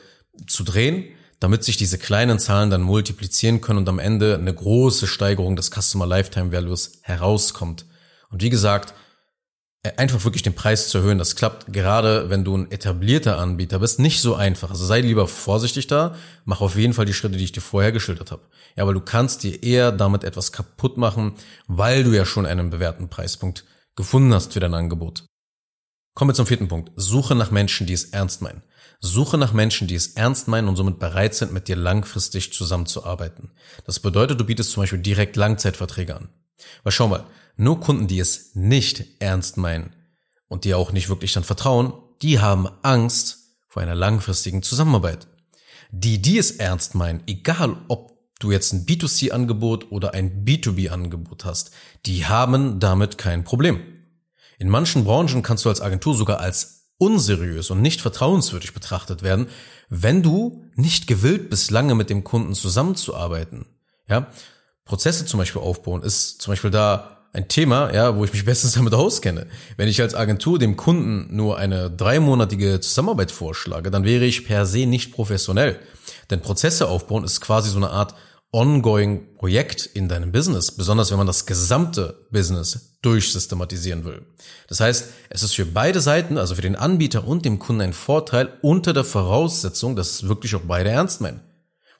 zu 0.47 0.65
drehen, 0.65 1.05
damit 1.41 1.65
sich 1.65 1.77
diese 1.77 1.99
kleinen 1.99 2.39
Zahlen 2.39 2.71
dann 2.71 2.83
multiplizieren 2.83 3.61
können 3.61 3.79
und 3.79 3.89
am 3.89 3.99
Ende 3.99 4.37
eine 4.37 4.55
große 4.55 5.07
Steigerung 5.07 5.57
des 5.57 5.71
Customer 5.71 6.07
Lifetime 6.07 6.53
Values 6.53 7.01
herauskommt. 7.03 7.87
Und 8.31 8.43
wie 8.43 8.51
gesagt, 8.51 8.95
äh, 9.83 9.93
einfach 9.97 10.23
wirklich 10.25 10.43
den 10.43 10.55
Preis 10.55 10.89
zu 10.89 10.99
erhöhen, 10.99 11.17
das 11.17 11.37
klappt 11.37 11.73
gerade, 11.73 12.29
wenn 12.29 12.45
du 12.45 12.55
ein 12.55 12.71
etablierter 12.71 13.39
Anbieter 13.39 13.79
bist, 13.79 13.99
nicht 13.99 14.21
so 14.21 14.35
einfach. 14.35 14.71
Also 14.71 14.85
sei 14.85 15.01
lieber 15.01 15.27
vorsichtig 15.27 15.87
da, 15.87 16.15
mach 16.45 16.61
auf 16.61 16.77
jeden 16.77 16.93
Fall 16.93 17.07
die 17.07 17.15
Schritte, 17.15 17.39
die 17.39 17.45
ich 17.45 17.53
dir 17.53 17.63
vorher 17.63 17.91
geschildert 17.91 18.31
habe. 18.31 18.43
Ja, 18.77 18.83
aber 18.83 18.93
du 18.93 19.01
kannst 19.01 19.43
dir 19.43 19.63
eher 19.63 19.93
damit 19.93 20.25
etwas 20.25 20.53
kaputt 20.53 20.99
machen, 20.99 21.33
weil 21.67 22.05
du 22.05 22.13
ja 22.13 22.27
schon 22.27 22.45
einen 22.45 22.69
bewährten 22.69 23.09
Preispunkt 23.09 23.65
gefunden 23.97 24.35
hast 24.35 24.53
für 24.53 24.61
dein 24.61 24.75
Angebot. 24.75 25.25
Kommen 26.15 26.31
wir 26.31 26.35
zum 26.35 26.47
vierten 26.47 26.69
Punkt. 26.69 26.93
Suche 26.97 27.35
nach 27.35 27.51
Menschen, 27.51 27.87
die 27.87 27.95
es 27.95 28.05
ernst 28.05 28.43
meinen. 28.43 28.63
Suche 29.00 29.38
nach 29.38 29.54
Menschen, 29.54 29.88
die 29.88 29.95
es 29.95 30.09
ernst 30.09 30.47
meinen 30.47 30.69
und 30.69 30.76
somit 30.76 30.99
bereit 30.99 31.35
sind, 31.35 31.52
mit 31.52 31.69
dir 31.69 31.76
langfristig 31.76 32.52
zusammenzuarbeiten. 32.52 33.50
Das 33.87 33.99
bedeutet, 33.99 34.38
du 34.38 34.45
bietest 34.45 34.73
zum 34.73 34.83
Beispiel 34.83 34.99
direkt 34.99 35.37
Langzeitverträge 35.37 36.16
an. 36.16 36.28
Weil 36.83 36.92
schau 36.92 37.09
mal, 37.09 37.26
nur 37.57 37.80
Kunden, 37.80 38.07
die 38.07 38.19
es 38.19 38.54
nicht 38.54 39.04
ernst 39.21 39.57
meinen 39.57 39.95
und 40.49 40.64
die 40.64 40.75
auch 40.75 40.92
nicht 40.92 41.09
wirklich 41.09 41.33
dann 41.33 41.45
vertrauen, 41.45 41.95
die 42.21 42.40
haben 42.40 42.69
Angst 42.83 43.38
vor 43.69 43.80
einer 43.80 43.95
langfristigen 43.95 44.62
Zusammenarbeit. 44.62 45.26
Die, 45.90 46.21
die 46.21 46.38
es 46.38 46.52
ernst 46.52 46.95
meinen, 46.95 47.23
egal 47.26 47.76
ob 47.88 48.19
du 48.38 48.52
jetzt 48.52 48.73
ein 48.73 48.87
B2C-Angebot 48.87 49.90
oder 49.90 50.12
ein 50.12 50.45
B2B-Angebot 50.45 51.45
hast, 51.45 51.71
die 52.07 52.26
haben 52.26 52.80
damit 52.80 53.16
kein 53.16 53.45
Problem. 53.45 53.80
In 54.59 54.69
manchen 54.69 55.04
Branchen 55.04 55.42
kannst 55.42 55.64
du 55.64 55.69
als 55.71 55.80
Agentur 55.80 56.14
sogar 56.14 56.40
als 56.40 56.80
unseriös 57.00 57.71
und 57.71 57.80
nicht 57.80 58.02
vertrauenswürdig 58.02 58.75
betrachtet 58.75 59.23
werden, 59.23 59.49
wenn 59.88 60.23
du 60.23 60.62
nicht 60.75 61.07
gewillt 61.07 61.49
bist, 61.49 61.71
lange 61.71 61.95
mit 61.95 62.11
dem 62.11 62.25
Kunden 62.25 62.54
zusammenzuarbeiten. 62.54 63.64
Ja, 64.07 64.28
Prozesse 64.85 65.25
zum 65.25 65.38
Beispiel 65.38 65.62
aufbauen 65.62 66.02
ist 66.02 66.42
zum 66.42 66.52
Beispiel 66.52 66.71
da 66.71 67.16
ein 67.33 67.49
Thema, 67.49 67.95
ja, 67.95 68.16
wo 68.16 68.25
ich 68.25 68.33
mich 68.33 68.45
bestens 68.45 68.75
damit 68.75 68.92
auskenne. 68.92 69.47
Wenn 69.78 69.88
ich 69.88 70.02
als 70.02 70.14
Agentur 70.14 70.59
dem 70.59 70.76
Kunden 70.76 71.35
nur 71.35 71.57
eine 71.57 71.90
dreimonatige 71.90 72.80
Zusammenarbeit 72.80 73.33
vorschlage, 73.33 73.90
dann 73.90 74.04
wäre 74.04 74.26
ich 74.26 74.45
per 74.45 74.66
se 74.66 74.87
nicht 74.87 75.12
professionell. 75.12 75.78
Denn 76.28 76.42
Prozesse 76.42 76.87
aufbauen 76.88 77.25
ist 77.25 77.40
quasi 77.40 77.71
so 77.71 77.78
eine 77.78 77.90
Art 77.90 78.14
ongoing 78.52 79.35
Projekt 79.37 79.87
in 79.87 80.09
deinem 80.09 80.33
Business, 80.33 80.73
besonders 80.73 81.11
wenn 81.11 81.19
man 81.19 81.26
das 81.26 81.47
gesamte 81.47 82.26
Business 82.30 82.97
durchsystematisieren 83.02 84.04
will. 84.04 84.23
Das 84.69 84.80
heißt, 84.80 85.07
es 85.30 85.42
ist 85.42 85.54
für 85.54 85.66
beide 85.66 86.00
Seiten, 86.00 86.37
also 86.37 86.54
für 86.54 86.62
den 86.62 86.76
Anbieter 86.76 87.26
und 87.26 87.45
dem 87.45 87.59
Kunden 87.59 87.83
ein 87.83 87.92
Vorteil 87.92 88.52
unter 88.62 88.92
der 88.92 89.04
Voraussetzung, 89.04 89.97
dass 89.97 90.11
es 90.11 90.28
wirklich 90.28 90.54
auch 90.54 90.62
beide 90.66 90.90
ernst 90.90 91.21
meinen. 91.21 91.40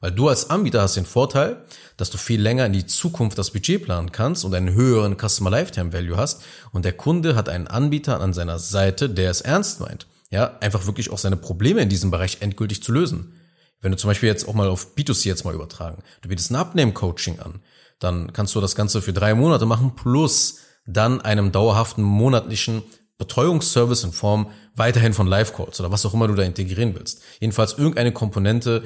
Weil 0.01 0.13
du 0.13 0.29
als 0.29 0.49
Anbieter 0.49 0.81
hast 0.81 0.97
den 0.97 1.05
Vorteil, 1.05 1.63
dass 1.99 2.11
du 2.11 2.17
viel 2.17 2.41
länger 2.41 2.67
in 2.67 2.73
die 2.73 2.87
Zukunft 2.87 3.39
das 3.39 3.51
Budget 3.51 3.85
planen 3.85 4.13
kannst 4.13 4.45
und 4.45 4.55
einen 4.55 4.75
höheren 4.75 5.17
Customer 5.19 5.51
Lifetime 5.51 5.93
Value 5.93 6.17
hast 6.17 6.43
und 6.73 6.85
der 6.85 6.95
Kunde 6.95 7.37
hat 7.37 7.49
einen 7.49 7.67
Anbieter 7.67 8.21
an 8.21 8.33
seiner 8.33 8.59
Seite, 8.59 9.11
der 9.11 9.31
es 9.31 9.43
ernst 9.43 9.81
meint. 9.81 10.07
Ja, 10.31 10.57
einfach 10.61 10.87
wirklich 10.87 11.11
auch 11.11 11.19
seine 11.19 11.37
Probleme 11.37 11.83
in 11.83 11.89
diesem 11.89 12.11
Bereich 12.11 12.39
endgültig 12.41 12.83
zu 12.83 12.93
lösen. 12.93 13.40
Wenn 13.81 13.93
du 13.93 13.97
zum 13.97 14.09
Beispiel 14.09 14.29
jetzt 14.29 14.47
auch 14.47 14.55
mal 14.55 14.69
auf 14.69 14.95
B2C 14.97 15.27
jetzt 15.27 15.45
mal 15.45 15.55
übertragen, 15.55 16.03
du 16.23 16.29
bietest 16.29 16.51
ein 16.51 16.57
Abnehmen-Coaching 16.57 17.41
an, 17.41 17.61
dann 17.99 18.33
kannst 18.33 18.55
du 18.55 18.61
das 18.61 18.75
Ganze 18.75 19.03
für 19.03 19.13
drei 19.13 19.35
Monate 19.35 19.67
machen 19.67 19.95
plus 19.95 20.59
dann 20.87 21.21
einem 21.21 21.53
dauerhaften 21.53 22.03
monatlichen 22.03 22.83
Betreuungsservice 23.19 24.05
in 24.05 24.13
Form 24.13 24.51
weiterhin 24.75 25.13
von 25.13 25.27
Live-Calls 25.27 25.79
oder 25.79 25.93
was 25.93 26.07
auch 26.07 26.15
immer 26.15 26.27
du 26.27 26.35
da 26.35 26.43
integrieren 26.43 26.95
willst. 26.95 27.23
Jedenfalls 27.39 27.75
irgendeine 27.75 28.13
Komponente, 28.13 28.83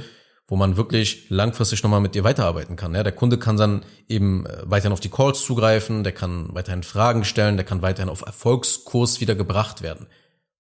wo 0.49 0.57
man 0.57 0.77
wirklich 0.77 1.31
langfristig 1.31 1.83
nochmal 1.83 2.01
mit 2.01 2.15
dir 2.15 2.25
weiterarbeiten 2.25 2.77
kann. 2.77 2.95
Ja, 2.95 3.03
der 3.03 3.13
Kunde 3.13 3.39
kann 3.39 3.57
dann 3.57 3.85
eben 4.09 4.45
äh, 4.45 4.63
weiterhin 4.65 4.93
auf 4.93 5.01
die 5.01 5.09
Calls 5.09 5.43
zugreifen, 5.43 6.05
der 6.05 6.13
kann 6.13 6.49
weiterhin 6.53 6.83
Fragen 6.83 7.25
stellen, 7.25 7.57
der 7.57 7.65
kann 7.65 7.81
weiterhin 7.81 8.11
auf 8.11 8.23
Erfolgskurs 8.23 9.21
wieder 9.21 9.37
gebracht 9.37 9.83
werden. 9.83 10.09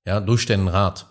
Ja, 0.07 0.21
durch 0.21 0.47
deinen 0.47 0.69
Rat. 0.69 1.07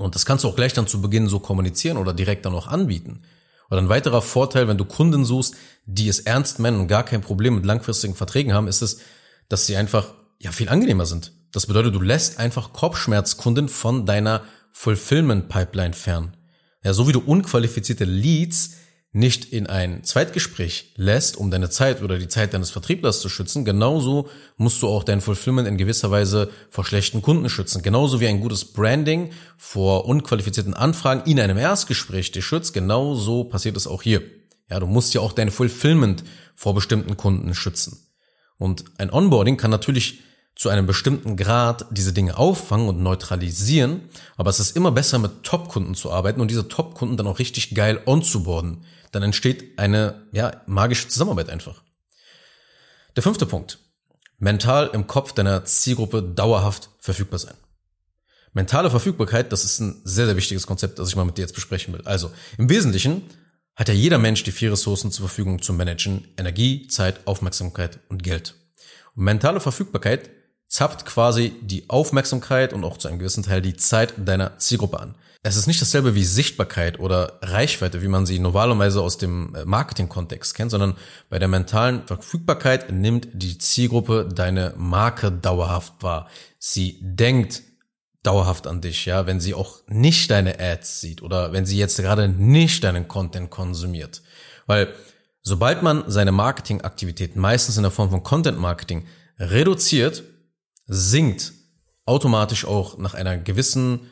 Und 0.00 0.14
das 0.14 0.26
kannst 0.26 0.44
du 0.44 0.48
auch 0.48 0.56
gleich 0.56 0.72
dann 0.72 0.86
zu 0.86 1.00
Beginn 1.00 1.28
so 1.28 1.40
kommunizieren 1.40 1.96
oder 1.96 2.12
direkt 2.12 2.46
dann 2.46 2.54
auch 2.54 2.66
anbieten. 2.66 3.22
Oder 3.70 3.80
ein 3.80 3.88
weiterer 3.88 4.22
Vorteil, 4.22 4.66
wenn 4.66 4.78
du 4.78 4.84
Kunden 4.84 5.24
suchst, 5.24 5.54
die 5.86 6.08
es 6.08 6.20
ernst 6.20 6.58
meinen 6.58 6.80
und 6.80 6.88
gar 6.88 7.04
kein 7.04 7.20
Problem 7.20 7.54
mit 7.54 7.66
langfristigen 7.66 8.14
Verträgen 8.14 8.52
haben, 8.52 8.66
ist 8.66 8.82
es, 8.82 8.98
dass 9.48 9.66
sie 9.66 9.76
einfach 9.76 10.14
ja 10.40 10.52
viel 10.52 10.68
angenehmer 10.68 11.06
sind. 11.06 11.32
Das 11.52 11.66
bedeutet, 11.66 11.94
du 11.94 12.00
lässt 12.00 12.38
einfach 12.38 12.72
Kopfschmerzkunden 12.72 13.68
von 13.68 14.06
deiner 14.06 14.42
Fulfillment 14.72 15.48
Pipeline 15.48 15.94
fern. 15.94 16.36
Ja, 16.82 16.94
so 16.94 17.06
wie 17.06 17.12
du 17.12 17.20
unqualifizierte 17.20 18.04
Leads 18.04 18.76
nicht 19.12 19.52
in 19.52 19.66
ein 19.66 20.04
Zweitgespräch 20.04 20.92
lässt, 20.96 21.36
um 21.36 21.50
deine 21.50 21.68
Zeit 21.68 22.02
oder 22.02 22.18
die 22.18 22.28
Zeit 22.28 22.54
deines 22.54 22.70
Vertrieblers 22.70 23.20
zu 23.20 23.28
schützen, 23.28 23.64
genauso 23.64 24.28
musst 24.56 24.80
du 24.82 24.88
auch 24.88 25.02
dein 25.02 25.20
Fulfillment 25.20 25.66
in 25.66 25.76
gewisser 25.76 26.12
Weise 26.12 26.50
vor 26.70 26.84
schlechten 26.84 27.20
Kunden 27.20 27.48
schützen. 27.48 27.82
Genauso 27.82 28.20
wie 28.20 28.28
ein 28.28 28.40
gutes 28.40 28.66
Branding 28.66 29.30
vor 29.56 30.04
unqualifizierten 30.04 30.74
Anfragen 30.74 31.28
in 31.28 31.40
einem 31.40 31.58
Erstgespräch 31.58 32.30
dich 32.30 32.44
schützt, 32.44 32.72
genauso 32.72 33.44
passiert 33.44 33.76
es 33.76 33.88
auch 33.88 34.02
hier. 34.02 34.22
Ja, 34.70 34.78
du 34.78 34.86
musst 34.86 35.12
ja 35.14 35.20
auch 35.20 35.32
dein 35.32 35.50
Fulfillment 35.50 36.22
vor 36.54 36.74
bestimmten 36.74 37.16
Kunden 37.16 37.54
schützen. 37.54 38.06
Und 38.58 38.84
ein 38.98 39.12
Onboarding 39.12 39.56
kann 39.56 39.72
natürlich 39.72 40.20
zu 40.60 40.68
einem 40.68 40.84
bestimmten 40.84 41.38
Grad 41.38 41.86
diese 41.90 42.12
Dinge 42.12 42.36
auffangen 42.36 42.86
und 42.86 43.00
neutralisieren, 43.00 44.02
aber 44.36 44.50
es 44.50 44.60
ist 44.60 44.76
immer 44.76 44.92
besser 44.92 45.18
mit 45.18 45.42
Top-Kunden 45.42 45.94
zu 45.94 46.12
arbeiten 46.12 46.38
und 46.38 46.50
diese 46.50 46.68
Top-Kunden 46.68 47.16
dann 47.16 47.28
auch 47.28 47.38
richtig 47.38 47.74
geil 47.74 48.02
onzuboarden. 48.04 48.84
Dann 49.10 49.22
entsteht 49.22 49.78
eine 49.78 50.26
ja, 50.32 50.60
magische 50.66 51.08
Zusammenarbeit 51.08 51.48
einfach. 51.48 51.82
Der 53.16 53.22
fünfte 53.22 53.46
Punkt. 53.46 53.78
Mental 54.36 54.90
im 54.92 55.06
Kopf 55.06 55.32
deiner 55.32 55.64
Zielgruppe 55.64 56.22
dauerhaft 56.22 56.90
verfügbar 56.98 57.38
sein. 57.38 57.54
Mentale 58.52 58.90
Verfügbarkeit, 58.90 59.52
das 59.52 59.64
ist 59.64 59.80
ein 59.80 60.02
sehr, 60.04 60.26
sehr 60.26 60.36
wichtiges 60.36 60.66
Konzept, 60.66 60.98
das 60.98 61.08
ich 61.08 61.16
mal 61.16 61.24
mit 61.24 61.38
dir 61.38 61.42
jetzt 61.42 61.54
besprechen 61.54 61.94
will. 61.94 62.02
Also, 62.04 62.30
im 62.58 62.68
Wesentlichen 62.68 63.22
hat 63.76 63.88
ja 63.88 63.94
jeder 63.94 64.18
Mensch 64.18 64.42
die 64.42 64.52
vier 64.52 64.72
Ressourcen 64.72 65.10
zur 65.10 65.26
Verfügung 65.26 65.62
zu 65.62 65.72
managen. 65.72 66.28
Energie, 66.36 66.86
Zeit, 66.88 67.26
Aufmerksamkeit 67.26 68.00
und 68.10 68.22
Geld. 68.22 68.56
Und 69.14 69.24
mentale 69.24 69.60
Verfügbarkeit 69.60 70.28
zappt 70.70 71.04
quasi 71.04 71.52
die 71.60 71.90
Aufmerksamkeit 71.90 72.72
und 72.72 72.84
auch 72.84 72.96
zu 72.96 73.08
einem 73.08 73.18
gewissen 73.18 73.42
Teil 73.42 73.60
die 73.60 73.76
Zeit 73.76 74.14
deiner 74.16 74.56
Zielgruppe 74.58 75.00
an. 75.00 75.16
Es 75.42 75.56
ist 75.56 75.66
nicht 75.66 75.80
dasselbe 75.80 76.14
wie 76.14 76.22
Sichtbarkeit 76.22 77.00
oder 77.00 77.38
Reichweite, 77.42 78.02
wie 78.02 78.08
man 78.08 78.24
sie 78.24 78.38
normalerweise 78.38 79.00
aus 79.02 79.18
dem 79.18 79.54
äh, 79.54 79.64
Marketing-Kontext 79.64 80.54
kennt, 80.54 80.70
sondern 80.70 80.96
bei 81.28 81.38
der 81.38 81.48
mentalen 81.48 82.06
Verfügbarkeit 82.06 82.92
nimmt 82.92 83.28
die 83.32 83.58
Zielgruppe 83.58 84.28
deine 84.32 84.74
Marke 84.76 85.32
dauerhaft 85.32 86.02
wahr. 86.02 86.28
Sie 86.58 86.98
denkt 87.00 87.62
dauerhaft 88.22 88.66
an 88.66 88.80
dich, 88.80 89.06
ja, 89.06 89.26
wenn 89.26 89.40
sie 89.40 89.54
auch 89.54 89.78
nicht 89.88 90.30
deine 90.30 90.60
Ads 90.60 91.00
sieht 91.00 91.22
oder 91.22 91.52
wenn 91.52 91.66
sie 91.66 91.78
jetzt 91.78 91.96
gerade 91.96 92.28
nicht 92.28 92.84
deinen 92.84 93.08
Content 93.08 93.50
konsumiert. 93.50 94.22
Weil 94.66 94.94
sobald 95.42 95.82
man 95.82 96.04
seine 96.06 96.32
Marketingaktivitäten 96.32 97.40
meistens 97.40 97.76
in 97.76 97.82
der 97.82 97.90
Form 97.90 98.10
von 98.10 98.22
Content 98.22 98.58
Marketing 98.58 99.06
reduziert, 99.38 100.22
sinkt 100.92 101.52
automatisch 102.04 102.64
auch 102.64 102.98
nach 102.98 103.14
einer 103.14 103.38
gewissen 103.38 104.10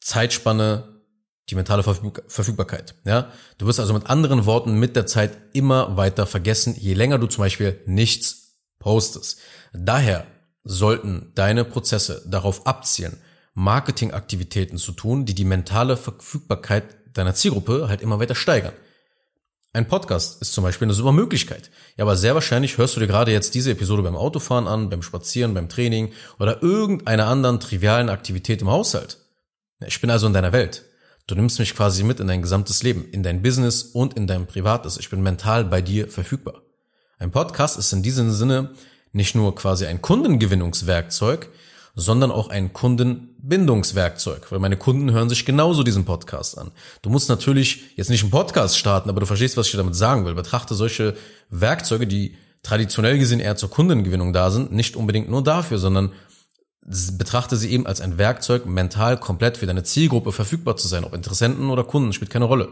Zeitspanne 0.00 1.02
die 1.50 1.56
mentale 1.56 1.82
Verfügbarkeit. 1.82 2.94
Ja, 3.04 3.30
du 3.58 3.66
wirst 3.66 3.80
also 3.80 3.92
mit 3.92 4.06
anderen 4.06 4.46
Worten 4.46 4.78
mit 4.78 4.96
der 4.96 5.06
Zeit 5.06 5.36
immer 5.52 5.96
weiter 5.96 6.26
vergessen, 6.26 6.74
je 6.78 6.94
länger 6.94 7.18
du 7.18 7.26
zum 7.26 7.42
Beispiel 7.42 7.80
nichts 7.84 8.60
postest. 8.78 9.40
Daher 9.72 10.26
sollten 10.62 11.32
deine 11.34 11.64
Prozesse 11.64 12.24
darauf 12.26 12.66
abzielen, 12.66 13.18
Marketingaktivitäten 13.54 14.78
zu 14.78 14.92
tun, 14.92 15.26
die 15.26 15.34
die 15.34 15.44
mentale 15.44 15.96
Verfügbarkeit 15.96 16.84
deiner 17.12 17.34
Zielgruppe 17.34 17.88
halt 17.88 18.00
immer 18.00 18.20
weiter 18.20 18.34
steigern. 18.34 18.72
Ein 19.74 19.88
Podcast 19.88 20.40
ist 20.40 20.52
zum 20.52 20.62
Beispiel 20.62 20.86
eine 20.86 20.94
super 20.94 21.10
Möglichkeit. 21.10 21.72
Ja, 21.96 22.04
aber 22.04 22.16
sehr 22.16 22.34
wahrscheinlich 22.34 22.78
hörst 22.78 22.94
du 22.94 23.00
dir 23.00 23.08
gerade 23.08 23.32
jetzt 23.32 23.56
diese 23.56 23.72
Episode 23.72 24.04
beim 24.04 24.14
Autofahren 24.14 24.68
an, 24.68 24.88
beim 24.88 25.02
Spazieren, 25.02 25.52
beim 25.52 25.68
Training 25.68 26.12
oder 26.38 26.62
irgendeiner 26.62 27.26
anderen 27.26 27.58
trivialen 27.58 28.08
Aktivität 28.08 28.62
im 28.62 28.70
Haushalt. 28.70 29.18
Ich 29.84 30.00
bin 30.00 30.10
also 30.10 30.28
in 30.28 30.32
deiner 30.32 30.52
Welt. 30.52 30.84
Du 31.26 31.34
nimmst 31.34 31.58
mich 31.58 31.74
quasi 31.74 32.04
mit 32.04 32.20
in 32.20 32.28
dein 32.28 32.40
gesamtes 32.40 32.84
Leben, 32.84 33.04
in 33.10 33.24
dein 33.24 33.42
Business 33.42 33.82
und 33.82 34.14
in 34.14 34.28
dein 34.28 34.46
Privates. 34.46 34.96
Ich 34.96 35.10
bin 35.10 35.24
mental 35.24 35.64
bei 35.64 35.82
dir 35.82 36.06
verfügbar. 36.06 36.62
Ein 37.18 37.32
Podcast 37.32 37.76
ist 37.76 37.92
in 37.92 38.04
diesem 38.04 38.30
Sinne 38.30 38.74
nicht 39.10 39.34
nur 39.34 39.56
quasi 39.56 39.86
ein 39.86 40.00
Kundengewinnungswerkzeug, 40.00 41.48
sondern 41.94 42.30
auch 42.30 42.48
ein 42.48 42.72
Kundenbindungswerkzeug, 42.72 44.50
weil 44.50 44.58
meine 44.58 44.76
Kunden 44.76 45.12
hören 45.12 45.28
sich 45.28 45.44
genauso 45.44 45.84
diesen 45.84 46.04
Podcast 46.04 46.58
an. 46.58 46.72
Du 47.02 47.10
musst 47.10 47.28
natürlich 47.28 47.96
jetzt 47.96 48.10
nicht 48.10 48.22
einen 48.22 48.32
Podcast 48.32 48.76
starten, 48.76 49.08
aber 49.08 49.20
du 49.20 49.26
verstehst, 49.26 49.56
was 49.56 49.68
ich 49.68 49.76
damit 49.76 49.94
sagen 49.94 50.24
will. 50.24 50.34
Betrachte 50.34 50.74
solche 50.74 51.16
Werkzeuge, 51.50 52.06
die 52.06 52.36
traditionell 52.62 53.18
gesehen 53.18 53.40
eher 53.40 53.56
zur 53.56 53.70
Kundengewinnung 53.70 54.32
da 54.32 54.50
sind, 54.50 54.72
nicht 54.72 54.96
unbedingt 54.96 55.30
nur 55.30 55.44
dafür, 55.44 55.78
sondern 55.78 56.12
betrachte 56.82 57.56
sie 57.56 57.70
eben 57.70 57.86
als 57.86 58.00
ein 58.00 58.18
Werkzeug, 58.18 58.66
mental 58.66 59.18
komplett 59.18 59.56
für 59.56 59.66
deine 59.66 59.84
Zielgruppe 59.84 60.32
verfügbar 60.32 60.76
zu 60.76 60.88
sein, 60.88 61.04
ob 61.04 61.14
Interessenten 61.14 61.70
oder 61.70 61.84
Kunden, 61.84 62.12
spielt 62.12 62.30
keine 62.30 62.44
Rolle. 62.44 62.68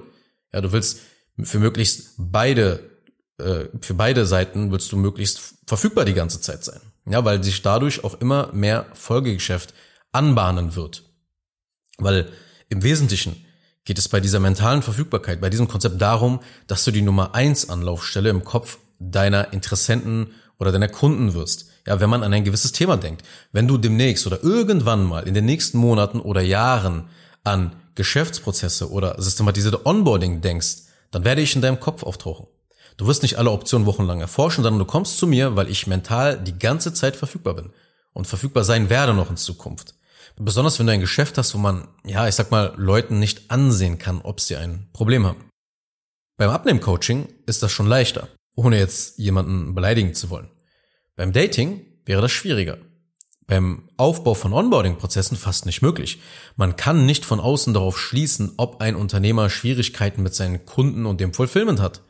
Ja, 0.52 0.60
du 0.60 0.72
willst 0.72 0.98
für 1.42 1.58
möglichst 1.58 2.14
beide, 2.18 2.90
äh, 3.38 3.66
für 3.80 3.94
beide 3.94 4.26
Seiten 4.26 4.70
willst 4.70 4.92
du 4.92 4.96
möglichst 4.96 5.54
verfügbar 5.66 6.04
die 6.04 6.14
ganze 6.14 6.40
Zeit 6.40 6.64
sein. 6.64 6.80
Ja, 7.06 7.24
weil 7.24 7.42
sich 7.42 7.62
dadurch 7.62 8.04
auch 8.04 8.20
immer 8.20 8.52
mehr 8.52 8.86
Folgegeschäft 8.94 9.74
anbahnen 10.12 10.76
wird. 10.76 11.02
Weil 11.98 12.30
im 12.68 12.82
Wesentlichen 12.82 13.44
geht 13.84 13.98
es 13.98 14.08
bei 14.08 14.20
dieser 14.20 14.40
mentalen 14.40 14.82
Verfügbarkeit, 14.82 15.40
bei 15.40 15.50
diesem 15.50 15.68
Konzept 15.68 16.00
darum, 16.00 16.40
dass 16.66 16.84
du 16.84 16.90
die 16.90 17.02
Nummer 17.02 17.34
eins 17.34 17.68
Anlaufstelle 17.68 18.30
im 18.30 18.44
Kopf 18.44 18.78
deiner 18.98 19.52
Interessenten 19.52 20.34
oder 20.58 20.70
deiner 20.70 20.88
Kunden 20.88 21.34
wirst. 21.34 21.70
Ja, 21.86 21.98
wenn 21.98 22.10
man 22.10 22.22
an 22.22 22.32
ein 22.32 22.44
gewisses 22.44 22.70
Thema 22.70 22.96
denkt. 22.96 23.26
Wenn 23.50 23.66
du 23.66 23.76
demnächst 23.76 24.26
oder 24.26 24.44
irgendwann 24.44 25.04
mal 25.04 25.26
in 25.26 25.34
den 25.34 25.44
nächsten 25.44 25.78
Monaten 25.78 26.20
oder 26.20 26.40
Jahren 26.40 27.08
an 27.42 27.74
Geschäftsprozesse 27.96 28.90
oder 28.90 29.20
systematisierte 29.20 29.84
Onboarding 29.84 30.40
denkst, 30.40 30.82
dann 31.10 31.24
werde 31.24 31.42
ich 31.42 31.56
in 31.56 31.62
deinem 31.62 31.80
Kopf 31.80 32.04
auftauchen. 32.04 32.46
Du 32.96 33.06
wirst 33.06 33.22
nicht 33.22 33.38
alle 33.38 33.50
Optionen 33.50 33.86
wochenlang 33.86 34.20
erforschen, 34.20 34.62
sondern 34.62 34.78
du 34.78 34.84
kommst 34.84 35.18
zu 35.18 35.26
mir, 35.26 35.56
weil 35.56 35.68
ich 35.70 35.86
mental 35.86 36.38
die 36.38 36.58
ganze 36.58 36.92
Zeit 36.92 37.16
verfügbar 37.16 37.54
bin 37.54 37.70
und 38.12 38.26
verfügbar 38.26 38.64
sein 38.64 38.90
werde 38.90 39.14
noch 39.14 39.30
in 39.30 39.36
Zukunft. 39.36 39.94
Besonders 40.36 40.78
wenn 40.78 40.86
du 40.86 40.92
ein 40.92 41.00
Geschäft 41.00 41.38
hast, 41.38 41.54
wo 41.54 41.58
man, 41.58 41.88
ja, 42.04 42.26
ich 42.26 42.34
sag 42.34 42.50
mal, 42.50 42.72
Leuten 42.76 43.18
nicht 43.18 43.50
ansehen 43.50 43.98
kann, 43.98 44.20
ob 44.22 44.40
sie 44.40 44.56
ein 44.56 44.88
Problem 44.92 45.26
haben. 45.26 45.44
Beim 46.36 46.50
Abnehmcoaching 46.50 47.28
ist 47.46 47.62
das 47.62 47.70
schon 47.70 47.86
leichter, 47.86 48.28
ohne 48.54 48.78
jetzt 48.78 49.18
jemanden 49.18 49.74
beleidigen 49.74 50.14
zu 50.14 50.30
wollen. 50.30 50.50
Beim 51.16 51.32
Dating 51.32 51.82
wäre 52.06 52.22
das 52.22 52.32
schwieriger. 52.32 52.78
Beim 53.46 53.88
Aufbau 53.96 54.34
von 54.34 54.52
Onboarding-Prozessen 54.52 55.36
fast 55.36 55.66
nicht 55.66 55.82
möglich. 55.82 56.20
Man 56.56 56.76
kann 56.76 57.04
nicht 57.04 57.24
von 57.24 57.38
außen 57.38 57.74
darauf 57.74 57.98
schließen, 57.98 58.54
ob 58.56 58.80
ein 58.80 58.96
Unternehmer 58.96 59.50
Schwierigkeiten 59.50 60.22
mit 60.22 60.34
seinen 60.34 60.64
Kunden 60.64 61.04
und 61.04 61.20
dem 61.20 61.34
Fulfillment 61.34 61.80
hat. 61.80 62.00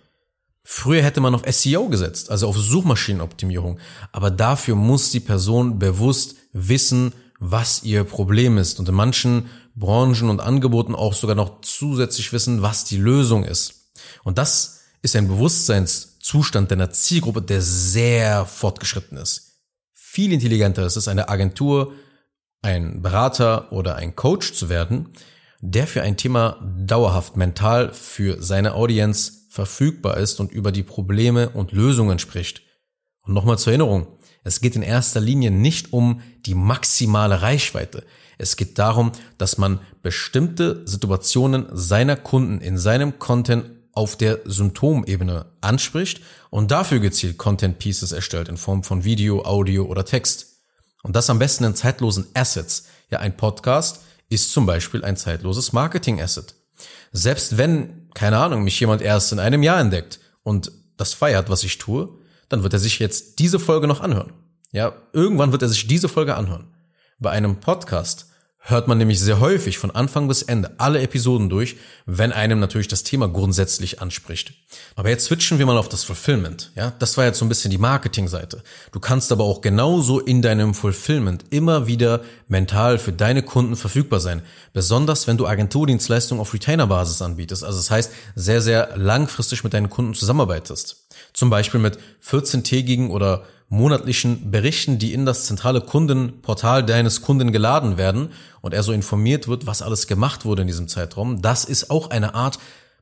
Früher 0.64 1.02
hätte 1.02 1.20
man 1.20 1.34
auf 1.34 1.42
SEO 1.46 1.88
gesetzt, 1.88 2.30
also 2.30 2.48
auf 2.48 2.56
Suchmaschinenoptimierung, 2.56 3.80
aber 4.12 4.30
dafür 4.30 4.76
muss 4.76 5.10
die 5.10 5.20
Person 5.20 5.78
bewusst 5.78 6.36
wissen, 6.52 7.12
was 7.40 7.82
ihr 7.82 8.04
Problem 8.04 8.58
ist 8.58 8.78
und 8.78 8.88
in 8.88 8.94
manchen 8.94 9.46
Branchen 9.74 10.30
und 10.30 10.40
Angeboten 10.40 10.94
auch 10.94 11.14
sogar 11.14 11.34
noch 11.34 11.60
zusätzlich 11.62 12.32
wissen, 12.32 12.62
was 12.62 12.84
die 12.84 12.98
Lösung 12.98 13.44
ist. 13.44 13.92
Und 14.22 14.38
das 14.38 14.82
ist 15.02 15.16
ein 15.16 15.26
Bewusstseinszustand 15.26 16.70
deiner 16.70 16.90
Zielgruppe, 16.90 17.42
der 17.42 17.60
sehr 17.60 18.46
fortgeschritten 18.46 19.18
ist. 19.18 19.62
Viel 19.92 20.32
intelligenter 20.32 20.86
ist 20.86 20.96
es, 20.96 21.08
eine 21.08 21.28
Agentur, 21.28 21.92
ein 22.60 23.02
Berater 23.02 23.72
oder 23.72 23.96
ein 23.96 24.14
Coach 24.14 24.52
zu 24.52 24.68
werden, 24.68 25.08
der 25.60 25.88
für 25.88 26.02
ein 26.02 26.16
Thema 26.16 26.60
dauerhaft 26.78 27.36
mental 27.36 27.92
für 27.92 28.40
seine 28.40 28.74
Audience 28.74 29.41
verfügbar 29.52 30.16
ist 30.16 30.40
und 30.40 30.50
über 30.50 30.72
die 30.72 30.82
Probleme 30.82 31.50
und 31.50 31.72
Lösungen 31.72 32.18
spricht. 32.18 32.62
Und 33.20 33.34
nochmal 33.34 33.58
zur 33.58 33.72
Erinnerung, 33.72 34.06
es 34.44 34.62
geht 34.62 34.76
in 34.76 34.82
erster 34.82 35.20
Linie 35.20 35.50
nicht 35.50 35.92
um 35.92 36.22
die 36.46 36.54
maximale 36.54 37.42
Reichweite. 37.42 38.06
Es 38.38 38.56
geht 38.56 38.78
darum, 38.78 39.12
dass 39.36 39.58
man 39.58 39.80
bestimmte 40.02 40.82
Situationen 40.86 41.66
seiner 41.70 42.16
Kunden 42.16 42.62
in 42.62 42.78
seinem 42.78 43.18
Content 43.18 43.70
auf 43.92 44.16
der 44.16 44.40
Symptomebene 44.46 45.44
anspricht 45.60 46.22
und 46.48 46.70
dafür 46.70 47.00
gezielt 47.00 47.36
Content 47.36 47.78
Pieces 47.78 48.12
erstellt 48.12 48.48
in 48.48 48.56
Form 48.56 48.82
von 48.82 49.04
Video, 49.04 49.44
Audio 49.44 49.84
oder 49.84 50.06
Text. 50.06 50.62
Und 51.02 51.14
das 51.14 51.28
am 51.28 51.38
besten 51.38 51.64
in 51.64 51.74
zeitlosen 51.74 52.26
Assets. 52.32 52.86
Ja, 53.10 53.18
ein 53.18 53.36
Podcast 53.36 54.00
ist 54.30 54.50
zum 54.50 54.64
Beispiel 54.64 55.04
ein 55.04 55.18
zeitloses 55.18 55.74
Marketing-Asset. 55.74 56.54
Selbst 57.12 57.58
wenn, 57.58 58.01
keine 58.14 58.38
Ahnung, 58.38 58.64
mich 58.64 58.78
jemand 58.78 59.02
erst 59.02 59.32
in 59.32 59.38
einem 59.38 59.62
Jahr 59.62 59.80
entdeckt 59.80 60.20
und 60.42 60.72
das 60.96 61.14
feiert, 61.14 61.48
was 61.48 61.64
ich 61.64 61.78
tue, 61.78 62.08
dann 62.48 62.62
wird 62.62 62.72
er 62.72 62.78
sich 62.78 62.98
jetzt 62.98 63.38
diese 63.38 63.58
Folge 63.58 63.86
noch 63.86 64.00
anhören. 64.00 64.32
Ja, 64.72 64.94
irgendwann 65.12 65.52
wird 65.52 65.62
er 65.62 65.68
sich 65.68 65.86
diese 65.86 66.08
Folge 66.08 66.36
anhören. 66.36 66.72
Bei 67.18 67.30
einem 67.30 67.60
Podcast 67.60 68.31
hört 68.64 68.86
man 68.86 68.96
nämlich 68.96 69.18
sehr 69.18 69.40
häufig 69.40 69.78
von 69.78 69.90
Anfang 69.90 70.28
bis 70.28 70.42
Ende 70.42 70.70
alle 70.78 71.02
Episoden 71.02 71.48
durch, 71.48 71.76
wenn 72.06 72.30
einem 72.30 72.60
natürlich 72.60 72.86
das 72.86 73.02
Thema 73.02 73.28
grundsätzlich 73.28 74.00
anspricht. 74.00 74.52
Aber 74.94 75.08
jetzt 75.08 75.24
switchen 75.24 75.58
wir 75.58 75.66
mal 75.66 75.76
auf 75.76 75.88
das 75.88 76.04
Fulfillment. 76.04 76.70
Ja, 76.76 76.92
das 77.00 77.16
war 77.16 77.24
jetzt 77.24 77.40
so 77.40 77.44
ein 77.44 77.48
bisschen 77.48 77.72
die 77.72 77.78
Marketingseite. 77.78 78.62
Du 78.92 79.00
kannst 79.00 79.32
aber 79.32 79.42
auch 79.42 79.62
genauso 79.62 80.20
in 80.20 80.42
deinem 80.42 80.74
Fulfillment 80.74 81.44
immer 81.50 81.88
wieder 81.88 82.20
mental 82.46 82.98
für 82.98 83.12
deine 83.12 83.42
Kunden 83.42 83.74
verfügbar 83.74 84.20
sein. 84.20 84.42
Besonders 84.72 85.26
wenn 85.26 85.36
du 85.36 85.46
Agenturdienstleistungen 85.46 86.40
auf 86.40 86.54
Retainer-Basis 86.54 87.20
anbietest. 87.20 87.64
Also 87.64 87.78
das 87.78 87.90
heißt, 87.90 88.12
sehr, 88.36 88.62
sehr 88.62 88.96
langfristig 88.96 89.64
mit 89.64 89.74
deinen 89.74 89.90
Kunden 89.90 90.14
zusammenarbeitest. 90.14 91.08
Zum 91.32 91.50
Beispiel 91.50 91.80
mit 91.80 91.98
14-tägigen 92.24 93.10
oder 93.10 93.44
monatlichen 93.72 94.50
Berichten, 94.50 94.98
die 94.98 95.14
in 95.14 95.24
das 95.24 95.46
zentrale 95.46 95.80
Kundenportal 95.80 96.84
deines 96.84 97.22
Kunden 97.22 97.52
geladen 97.52 97.96
werden 97.96 98.28
und 98.60 98.74
er 98.74 98.82
so 98.82 98.92
informiert 98.92 99.48
wird, 99.48 99.66
was 99.66 99.80
alles 99.80 100.06
gemacht 100.06 100.44
wurde 100.44 100.60
in 100.60 100.68
diesem 100.68 100.88
Zeitraum. 100.88 101.40
Das 101.40 101.64
ist 101.64 101.90
auch 101.90 102.10
eine 102.10 102.34
Art 102.34 102.58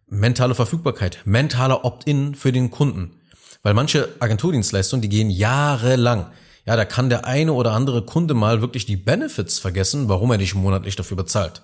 mentale 0.07 0.55
Verfügbarkeit, 0.55 1.19
mentaler 1.25 1.85
Opt-in 1.85 2.37
für 2.37 2.53
den 2.53 2.71
Kunden. 2.71 3.17
Weil 3.63 3.75
manche 3.75 4.11
Agenturdienstleistungen, 4.21 5.03
die 5.03 5.09
gehen 5.09 5.29
jahrelang. 5.29 6.31
Ja, 6.65 6.77
da 6.77 6.85
kann 6.85 7.11
der 7.11 7.27
eine 7.27 7.53
oder 7.53 7.73
andere 7.73 8.07
Kunde 8.07 8.35
mal 8.35 8.61
wirklich 8.61 8.87
die 8.87 8.97
Benefits 8.97 9.59
vergessen, 9.59 10.09
warum 10.09 10.31
er 10.31 10.39
dich 10.39 10.55
monatlich 10.55 10.95
dafür 10.95 11.17
bezahlt. 11.17 11.63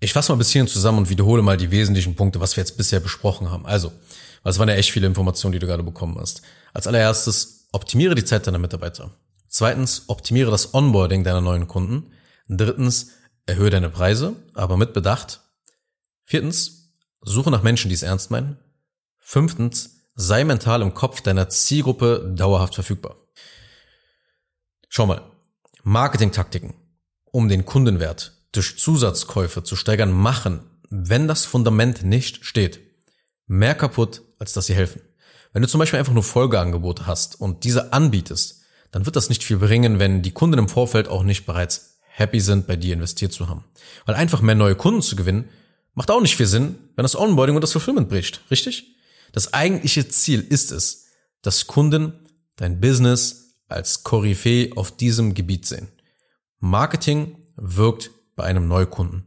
Ich 0.00 0.14
fasse 0.14 0.32
mal 0.32 0.38
bis 0.38 0.50
hierhin 0.50 0.68
zusammen 0.68 0.98
und 0.98 1.10
wiederhole 1.10 1.42
mal 1.42 1.58
die 1.58 1.70
wesentlichen 1.70 2.14
Punkte, 2.14 2.40
was 2.40 2.56
wir 2.56 2.62
jetzt 2.62 2.78
bisher 2.78 3.00
besprochen 3.00 3.50
haben. 3.50 3.66
Also, 3.66 3.92
was 4.44 4.58
waren 4.58 4.70
ja 4.70 4.76
echt 4.76 4.92
viele 4.92 5.06
Informationen, 5.06 5.52
die 5.52 5.58
du 5.58 5.66
gerade 5.66 5.82
bekommen 5.82 6.16
hast. 6.18 6.40
Als 6.72 6.86
allererstes, 6.86 7.57
optimiere 7.72 8.14
die 8.14 8.24
Zeit 8.24 8.46
deiner 8.46 8.58
Mitarbeiter. 8.58 9.10
Zweitens, 9.48 10.04
optimiere 10.08 10.50
das 10.50 10.74
Onboarding 10.74 11.24
deiner 11.24 11.40
neuen 11.40 11.68
Kunden. 11.68 12.12
Drittens, 12.48 13.12
erhöhe 13.46 13.70
deine 13.70 13.90
Preise, 13.90 14.36
aber 14.54 14.76
mit 14.76 14.92
Bedacht. 14.92 15.40
Viertens, 16.24 16.92
suche 17.20 17.50
nach 17.50 17.62
Menschen, 17.62 17.88
die 17.88 17.94
es 17.94 18.02
ernst 18.02 18.30
meinen. 18.30 18.58
Fünftens, 19.18 19.96
sei 20.14 20.44
mental 20.44 20.82
im 20.82 20.94
Kopf 20.94 21.20
deiner 21.20 21.48
Zielgruppe 21.48 22.32
dauerhaft 22.36 22.74
verfügbar. 22.74 23.16
Schau 24.88 25.06
mal, 25.06 25.30
Marketingtaktiken, 25.82 26.74
um 27.24 27.48
den 27.48 27.64
Kundenwert 27.64 28.32
durch 28.52 28.78
Zusatzkäufe 28.78 29.62
zu 29.62 29.76
steigern, 29.76 30.10
machen, 30.10 30.60
wenn 30.90 31.28
das 31.28 31.44
Fundament 31.44 32.02
nicht 32.02 32.44
steht, 32.44 32.80
mehr 33.46 33.74
kaputt, 33.74 34.22
als 34.38 34.52
dass 34.52 34.66
sie 34.66 34.74
helfen. 34.74 35.02
Wenn 35.52 35.62
du 35.62 35.68
zum 35.68 35.78
Beispiel 35.78 35.98
einfach 35.98 36.12
nur 36.12 36.22
Folgeangebote 36.22 37.06
hast 37.06 37.40
und 37.40 37.64
diese 37.64 37.92
anbietest, 37.92 38.62
dann 38.90 39.06
wird 39.06 39.16
das 39.16 39.28
nicht 39.28 39.44
viel 39.44 39.58
bringen, 39.58 39.98
wenn 39.98 40.22
die 40.22 40.32
Kunden 40.32 40.58
im 40.58 40.68
Vorfeld 40.68 41.08
auch 41.08 41.22
nicht 41.22 41.46
bereits 41.46 41.98
happy 42.08 42.40
sind, 42.40 42.66
bei 42.66 42.76
dir 42.76 42.94
investiert 42.94 43.32
zu 43.32 43.48
haben. 43.48 43.64
Weil 44.06 44.14
einfach 44.14 44.40
mehr 44.40 44.54
neue 44.54 44.74
Kunden 44.74 45.02
zu 45.02 45.16
gewinnen, 45.16 45.48
macht 45.94 46.10
auch 46.10 46.20
nicht 46.20 46.36
viel 46.36 46.46
Sinn, 46.46 46.78
wenn 46.96 47.04
das 47.04 47.16
Onboarding 47.16 47.56
und 47.56 47.62
das 47.62 47.72
Fulfillment 47.72 48.08
bricht, 48.08 48.42
richtig? 48.50 48.96
Das 49.32 49.52
eigentliche 49.52 50.08
Ziel 50.08 50.40
ist 50.40 50.72
es, 50.72 51.06
dass 51.42 51.66
Kunden 51.66 52.12
dein 52.56 52.80
Business 52.80 53.54
als 53.68 54.02
Koryphäe 54.02 54.76
auf 54.76 54.96
diesem 54.96 55.34
Gebiet 55.34 55.66
sehen. 55.66 55.88
Marketing 56.58 57.36
wirkt 57.56 58.10
bei 58.34 58.44
einem 58.44 58.66
Neukunden. 58.68 59.26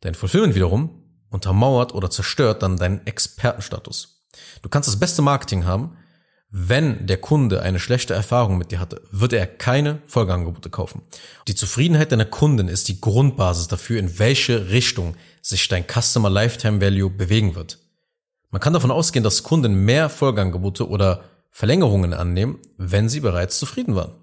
Dein 0.00 0.14
Fulfillment 0.14 0.54
wiederum 0.54 1.02
untermauert 1.30 1.94
oder 1.94 2.10
zerstört 2.10 2.62
dann 2.62 2.76
deinen 2.76 3.06
Expertenstatus. 3.06 4.17
Du 4.62 4.68
kannst 4.68 4.88
das 4.88 4.98
beste 4.98 5.22
Marketing 5.22 5.64
haben, 5.64 5.96
wenn 6.50 7.06
der 7.06 7.18
Kunde 7.18 7.60
eine 7.60 7.78
schlechte 7.78 8.14
Erfahrung 8.14 8.56
mit 8.56 8.70
dir 8.70 8.80
hatte, 8.80 9.02
wird 9.10 9.34
er 9.34 9.46
keine 9.46 10.00
Folgeangebote 10.06 10.70
kaufen. 10.70 11.02
Die 11.46 11.54
Zufriedenheit 11.54 12.10
deiner 12.10 12.24
Kunden 12.24 12.68
ist 12.68 12.88
die 12.88 13.02
Grundbasis 13.02 13.68
dafür, 13.68 13.98
in 13.98 14.18
welche 14.18 14.70
Richtung 14.70 15.14
sich 15.42 15.68
dein 15.68 15.84
Customer 15.84 16.30
Lifetime 16.30 16.80
Value 16.80 17.10
bewegen 17.10 17.54
wird. 17.54 17.78
Man 18.50 18.62
kann 18.62 18.72
davon 18.72 18.90
ausgehen, 18.90 19.22
dass 19.22 19.42
Kunden 19.42 19.84
mehr 19.84 20.08
Folgeangebote 20.08 20.88
oder 20.88 21.24
Verlängerungen 21.50 22.14
annehmen, 22.14 22.58
wenn 22.78 23.10
sie 23.10 23.20
bereits 23.20 23.58
zufrieden 23.58 23.94
waren. 23.94 24.14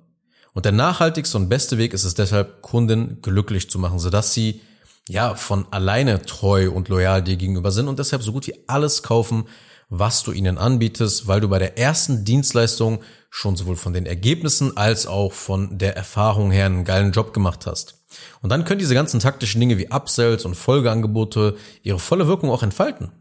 Und 0.54 0.66
der 0.66 0.72
nachhaltigste 0.72 1.38
und 1.38 1.50
beste 1.50 1.78
Weg 1.78 1.94
ist 1.94 2.06
es 2.06 2.16
deshalb, 2.16 2.64
Kunden 2.64 3.22
glücklich 3.22 3.70
zu 3.70 3.78
machen, 3.78 4.00
sodass 4.00 4.34
sie 4.34 4.62
ja 5.08 5.36
von 5.36 5.68
alleine 5.70 6.24
treu 6.24 6.72
und 6.72 6.88
loyal 6.88 7.22
dir 7.22 7.36
gegenüber 7.36 7.72
sind 7.72 7.88
und 7.88 8.00
deshalb 8.00 8.24
so 8.24 8.32
gut 8.32 8.48
wie 8.48 8.58
alles 8.68 9.04
kaufen, 9.04 9.46
was 9.90 10.24
du 10.24 10.32
ihnen 10.32 10.58
anbietest, 10.58 11.28
weil 11.28 11.42
du 11.42 11.48
bei 11.48 11.60
der 11.60 11.78
ersten 11.78 12.26
Dienstleistung 12.26 13.02
schon 13.30 13.56
sowohl 13.56 13.76
von 13.76 13.94
den 13.94 14.06
Ergebnissen 14.06 14.78
als 14.78 15.08
auch 15.08 15.34
von 15.34 15.78
der 15.78 15.96
Erfahrung 15.96 16.52
her 16.52 16.66
einen 16.66 16.86
geilen 16.86 17.12
Job 17.12 17.34
gemacht 17.34 17.66
hast. 17.66 18.04
Und 18.42 18.50
dann 18.50 18.64
können 18.66 18.80
diese 18.80 18.94
ganzen 18.94 19.20
taktischen 19.20 19.60
Dinge 19.60 19.78
wie 19.78 19.92
Upsells 19.92 20.46
und 20.46 20.56
Folgeangebote 20.56 21.58
ihre 21.84 22.00
volle 22.00 22.28
Wirkung 22.28 22.50
auch 22.50 22.64
entfalten. 22.64 23.12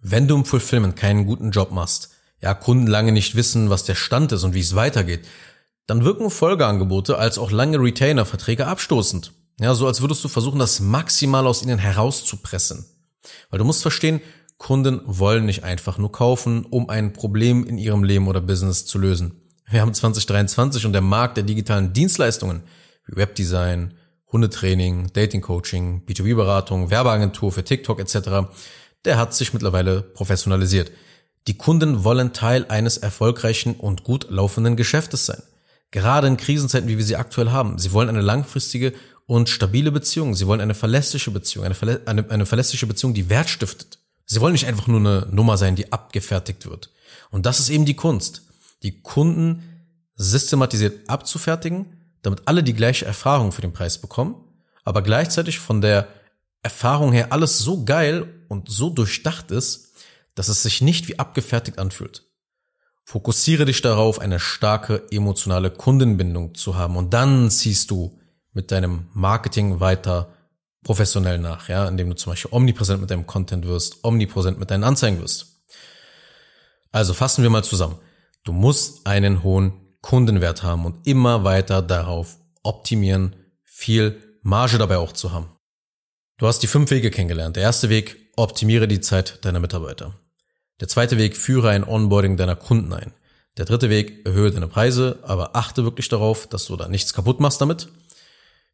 Wenn 0.00 0.26
du 0.26 0.34
im 0.34 0.44
Fulfillment 0.44 0.96
keinen 0.96 1.26
guten 1.26 1.50
Job 1.50 1.70
machst, 1.70 2.10
ja, 2.40 2.54
Kunden 2.54 2.86
lange 2.86 3.12
nicht 3.12 3.36
wissen, 3.36 3.70
was 3.70 3.84
der 3.84 3.94
Stand 3.94 4.32
ist 4.32 4.44
und 4.44 4.54
wie 4.54 4.60
es 4.60 4.74
weitergeht, 4.74 5.26
dann 5.86 6.04
wirken 6.04 6.30
Folgeangebote 6.30 7.18
als 7.18 7.38
auch 7.38 7.50
lange 7.50 7.78
Retainer-Verträge 7.78 8.66
abstoßend. 8.66 9.32
Ja, 9.60 9.74
so 9.74 9.86
als 9.86 10.00
würdest 10.00 10.24
du 10.24 10.28
versuchen, 10.28 10.58
das 10.58 10.80
maximal 10.80 11.46
aus 11.46 11.62
ihnen 11.62 11.78
herauszupressen. 11.78 12.86
Weil 13.50 13.58
du 13.58 13.64
musst 13.64 13.82
verstehen, 13.82 14.20
Kunden 14.60 15.00
wollen 15.06 15.46
nicht 15.46 15.64
einfach 15.64 15.96
nur 15.96 16.12
kaufen, 16.12 16.66
um 16.68 16.90
ein 16.90 17.14
Problem 17.14 17.64
in 17.64 17.78
ihrem 17.78 18.04
Leben 18.04 18.28
oder 18.28 18.42
Business 18.42 18.84
zu 18.84 18.98
lösen. 18.98 19.40
Wir 19.70 19.80
haben 19.80 19.94
2023 19.94 20.84
und 20.84 20.92
der 20.92 21.00
Markt 21.00 21.38
der 21.38 21.44
digitalen 21.44 21.94
Dienstleistungen 21.94 22.62
wie 23.06 23.16
Webdesign, 23.16 23.94
Hundetraining, 24.30 25.14
Datingcoaching, 25.14 26.02
B2B-Beratung, 26.06 26.90
Werbeagentur 26.90 27.50
für 27.52 27.64
TikTok 27.64 28.00
etc., 28.00 28.52
der 29.06 29.16
hat 29.16 29.32
sich 29.32 29.54
mittlerweile 29.54 30.02
professionalisiert. 30.02 30.92
Die 31.46 31.56
Kunden 31.56 32.04
wollen 32.04 32.34
Teil 32.34 32.66
eines 32.68 32.98
erfolgreichen 32.98 33.76
und 33.76 34.04
gut 34.04 34.26
laufenden 34.28 34.76
Geschäftes 34.76 35.24
sein. 35.24 35.42
Gerade 35.90 36.26
in 36.26 36.36
Krisenzeiten, 36.36 36.88
wie 36.90 36.98
wir 36.98 37.04
sie 37.04 37.16
aktuell 37.16 37.50
haben. 37.50 37.78
Sie 37.78 37.92
wollen 37.92 38.10
eine 38.10 38.20
langfristige 38.20 38.92
und 39.24 39.48
stabile 39.48 39.90
Beziehung. 39.90 40.34
Sie 40.34 40.46
wollen 40.46 40.60
eine 40.60 40.74
verlässliche 40.74 41.30
Beziehung, 41.30 41.64
eine, 41.64 41.74
verlä 41.74 42.00
eine, 42.04 42.28
eine 42.28 42.44
verlässliche 42.44 42.86
Beziehung, 42.86 43.14
die 43.14 43.30
Wert 43.30 43.48
stiftet. 43.48 43.99
Sie 44.30 44.40
wollen 44.40 44.52
nicht 44.52 44.66
einfach 44.66 44.86
nur 44.86 45.00
eine 45.00 45.28
Nummer 45.30 45.56
sein, 45.56 45.76
die 45.76 45.92
abgefertigt 45.92 46.66
wird. 46.66 46.90
Und 47.30 47.46
das 47.46 47.58
ist 47.58 47.68
eben 47.68 47.84
die 47.84 47.96
Kunst 47.96 48.42
die 48.82 49.02
Kunden 49.02 49.62
systematisiert 50.14 51.08
abzufertigen, 51.08 51.96
damit 52.22 52.42
alle 52.46 52.62
die 52.62 52.74
gleiche 52.74 53.06
Erfahrung 53.06 53.52
für 53.52 53.62
den 53.62 53.72
Preis 53.72 53.98
bekommen, 53.98 54.36
aber 54.84 55.02
gleichzeitig 55.02 55.58
von 55.58 55.80
der 55.80 56.08
Erfahrung 56.62 57.12
her 57.12 57.32
alles 57.32 57.58
so 57.58 57.84
geil 57.84 58.44
und 58.48 58.68
so 58.68 58.90
durchdacht 58.90 59.50
ist, 59.50 59.94
dass 60.34 60.48
es 60.48 60.62
sich 60.62 60.82
nicht 60.82 61.08
wie 61.08 61.18
abgefertigt 61.18 61.78
anfühlt. 61.78 62.26
Fokussiere 63.04 63.64
dich 63.64 63.82
darauf, 63.82 64.18
eine 64.18 64.38
starke 64.38 65.06
emotionale 65.10 65.70
Kundenbindung 65.70 66.54
zu 66.54 66.76
haben 66.76 66.96
und 66.96 67.12
dann 67.12 67.50
ziehst 67.50 67.90
du 67.90 68.18
mit 68.52 68.70
deinem 68.70 69.08
Marketing 69.12 69.80
weiter 69.80 70.32
professionell 70.82 71.38
nach, 71.38 71.68
ja, 71.68 71.86
indem 71.86 72.10
du 72.10 72.16
zum 72.16 72.32
Beispiel 72.32 72.52
omnipräsent 72.52 73.00
mit 73.00 73.10
deinem 73.10 73.26
Content 73.26 73.66
wirst, 73.66 74.02
omnipräsent 74.02 74.58
mit 74.58 74.70
deinen 74.70 74.84
Anzeigen 74.84 75.20
wirst. 75.20 75.62
Also 76.92 77.14
fassen 77.14 77.42
wir 77.42 77.50
mal 77.50 77.64
zusammen. 77.64 77.98
Du 78.44 78.52
musst 78.52 79.06
einen 79.06 79.42
hohen 79.42 79.72
Kundenwert 80.00 80.62
haben 80.62 80.86
und 80.86 81.06
immer 81.06 81.44
weiter 81.44 81.82
darauf 81.82 82.38
optimieren, 82.62 83.36
viel 83.64 84.38
Marge 84.42 84.78
dabei 84.78 84.96
auch 84.96 85.12
zu 85.12 85.32
haben. 85.32 85.50
Du 86.38 86.46
hast 86.46 86.60
die 86.60 86.66
fünf 86.66 86.90
Wege 86.90 87.10
kennengelernt. 87.10 87.56
Der 87.56 87.62
erste 87.62 87.90
Weg, 87.90 88.32
optimiere 88.36 88.88
die 88.88 89.00
Zeit 89.00 89.44
deiner 89.44 89.60
Mitarbeiter. 89.60 90.14
Der 90.80 90.88
zweite 90.88 91.18
Weg, 91.18 91.36
führe 91.36 91.68
ein 91.68 91.86
Onboarding 91.86 92.38
deiner 92.38 92.56
Kunden 92.56 92.94
ein. 92.94 93.12
Der 93.58 93.66
dritte 93.66 93.90
Weg, 93.90 94.24
erhöhe 94.24 94.50
deine 94.50 94.68
Preise, 94.68 95.18
aber 95.22 95.54
achte 95.54 95.84
wirklich 95.84 96.08
darauf, 96.08 96.46
dass 96.46 96.64
du 96.64 96.76
da 96.76 96.88
nichts 96.88 97.12
kaputt 97.12 97.40
machst 97.40 97.60
damit. 97.60 97.88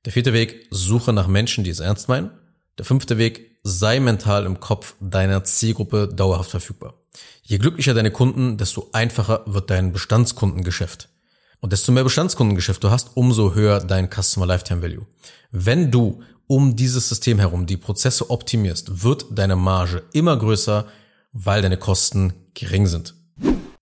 Der 0.07 0.13
vierte 0.13 0.33
Weg, 0.33 0.69
suche 0.71 1.13
nach 1.13 1.27
Menschen, 1.27 1.65
die 1.65 1.71
es 1.71 1.81
ernst 1.81 2.09
meinen. 2.09 2.31
Der 2.79 2.85
fünfte 2.85 3.19
Weg, 3.19 3.59
sei 3.65 3.99
mental 3.99 4.47
im 4.47 4.61
Kopf 4.61 4.95
deiner 5.01 5.43
Zielgruppe 5.43 6.07
dauerhaft 6.07 6.53
verfügbar. 6.53 6.95
Je 7.43 7.59
glücklicher 7.59 7.93
deine 7.93 8.13
Kunden, 8.13 8.57
desto 8.57 8.89
einfacher 8.93 9.43
wird 9.47 9.69
dein 9.69 9.93
Bestandskundengeschäft. 9.93 11.09
Und 11.59 11.73
desto 11.73 11.91
mehr 11.91 12.05
Bestandskundengeschäft 12.05 12.85
du 12.85 12.91
hast, 12.91 13.17
umso 13.17 13.57
höher 13.57 13.81
dein 13.81 14.09
Customer 14.09 14.47
Lifetime 14.47 14.81
Value. 14.81 15.07
Wenn 15.51 15.91
du 15.91 16.23
um 16.47 16.77
dieses 16.77 17.09
System 17.09 17.41
herum 17.41 17.67
die 17.67 17.77
Prozesse 17.77 18.31
optimierst, 18.31 19.03
wird 19.03 19.27
deine 19.33 19.57
Marge 19.57 20.05
immer 20.13 20.37
größer, 20.37 20.87
weil 21.33 21.63
deine 21.63 21.79
Kosten 21.79 22.33
gering 22.55 22.87
sind. 22.87 23.15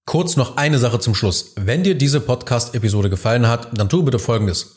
Kurz 0.06 0.36
noch 0.36 0.56
eine 0.56 0.78
Sache 0.78 1.00
zum 1.00 1.14
Schluss. 1.14 1.52
Wenn 1.56 1.82
dir 1.82 1.96
diese 1.96 2.20
Podcast-Episode 2.20 3.10
gefallen 3.10 3.46
hat, 3.46 3.76
dann 3.76 3.90
tu 3.90 4.02
bitte 4.02 4.18
Folgendes. 4.18 4.76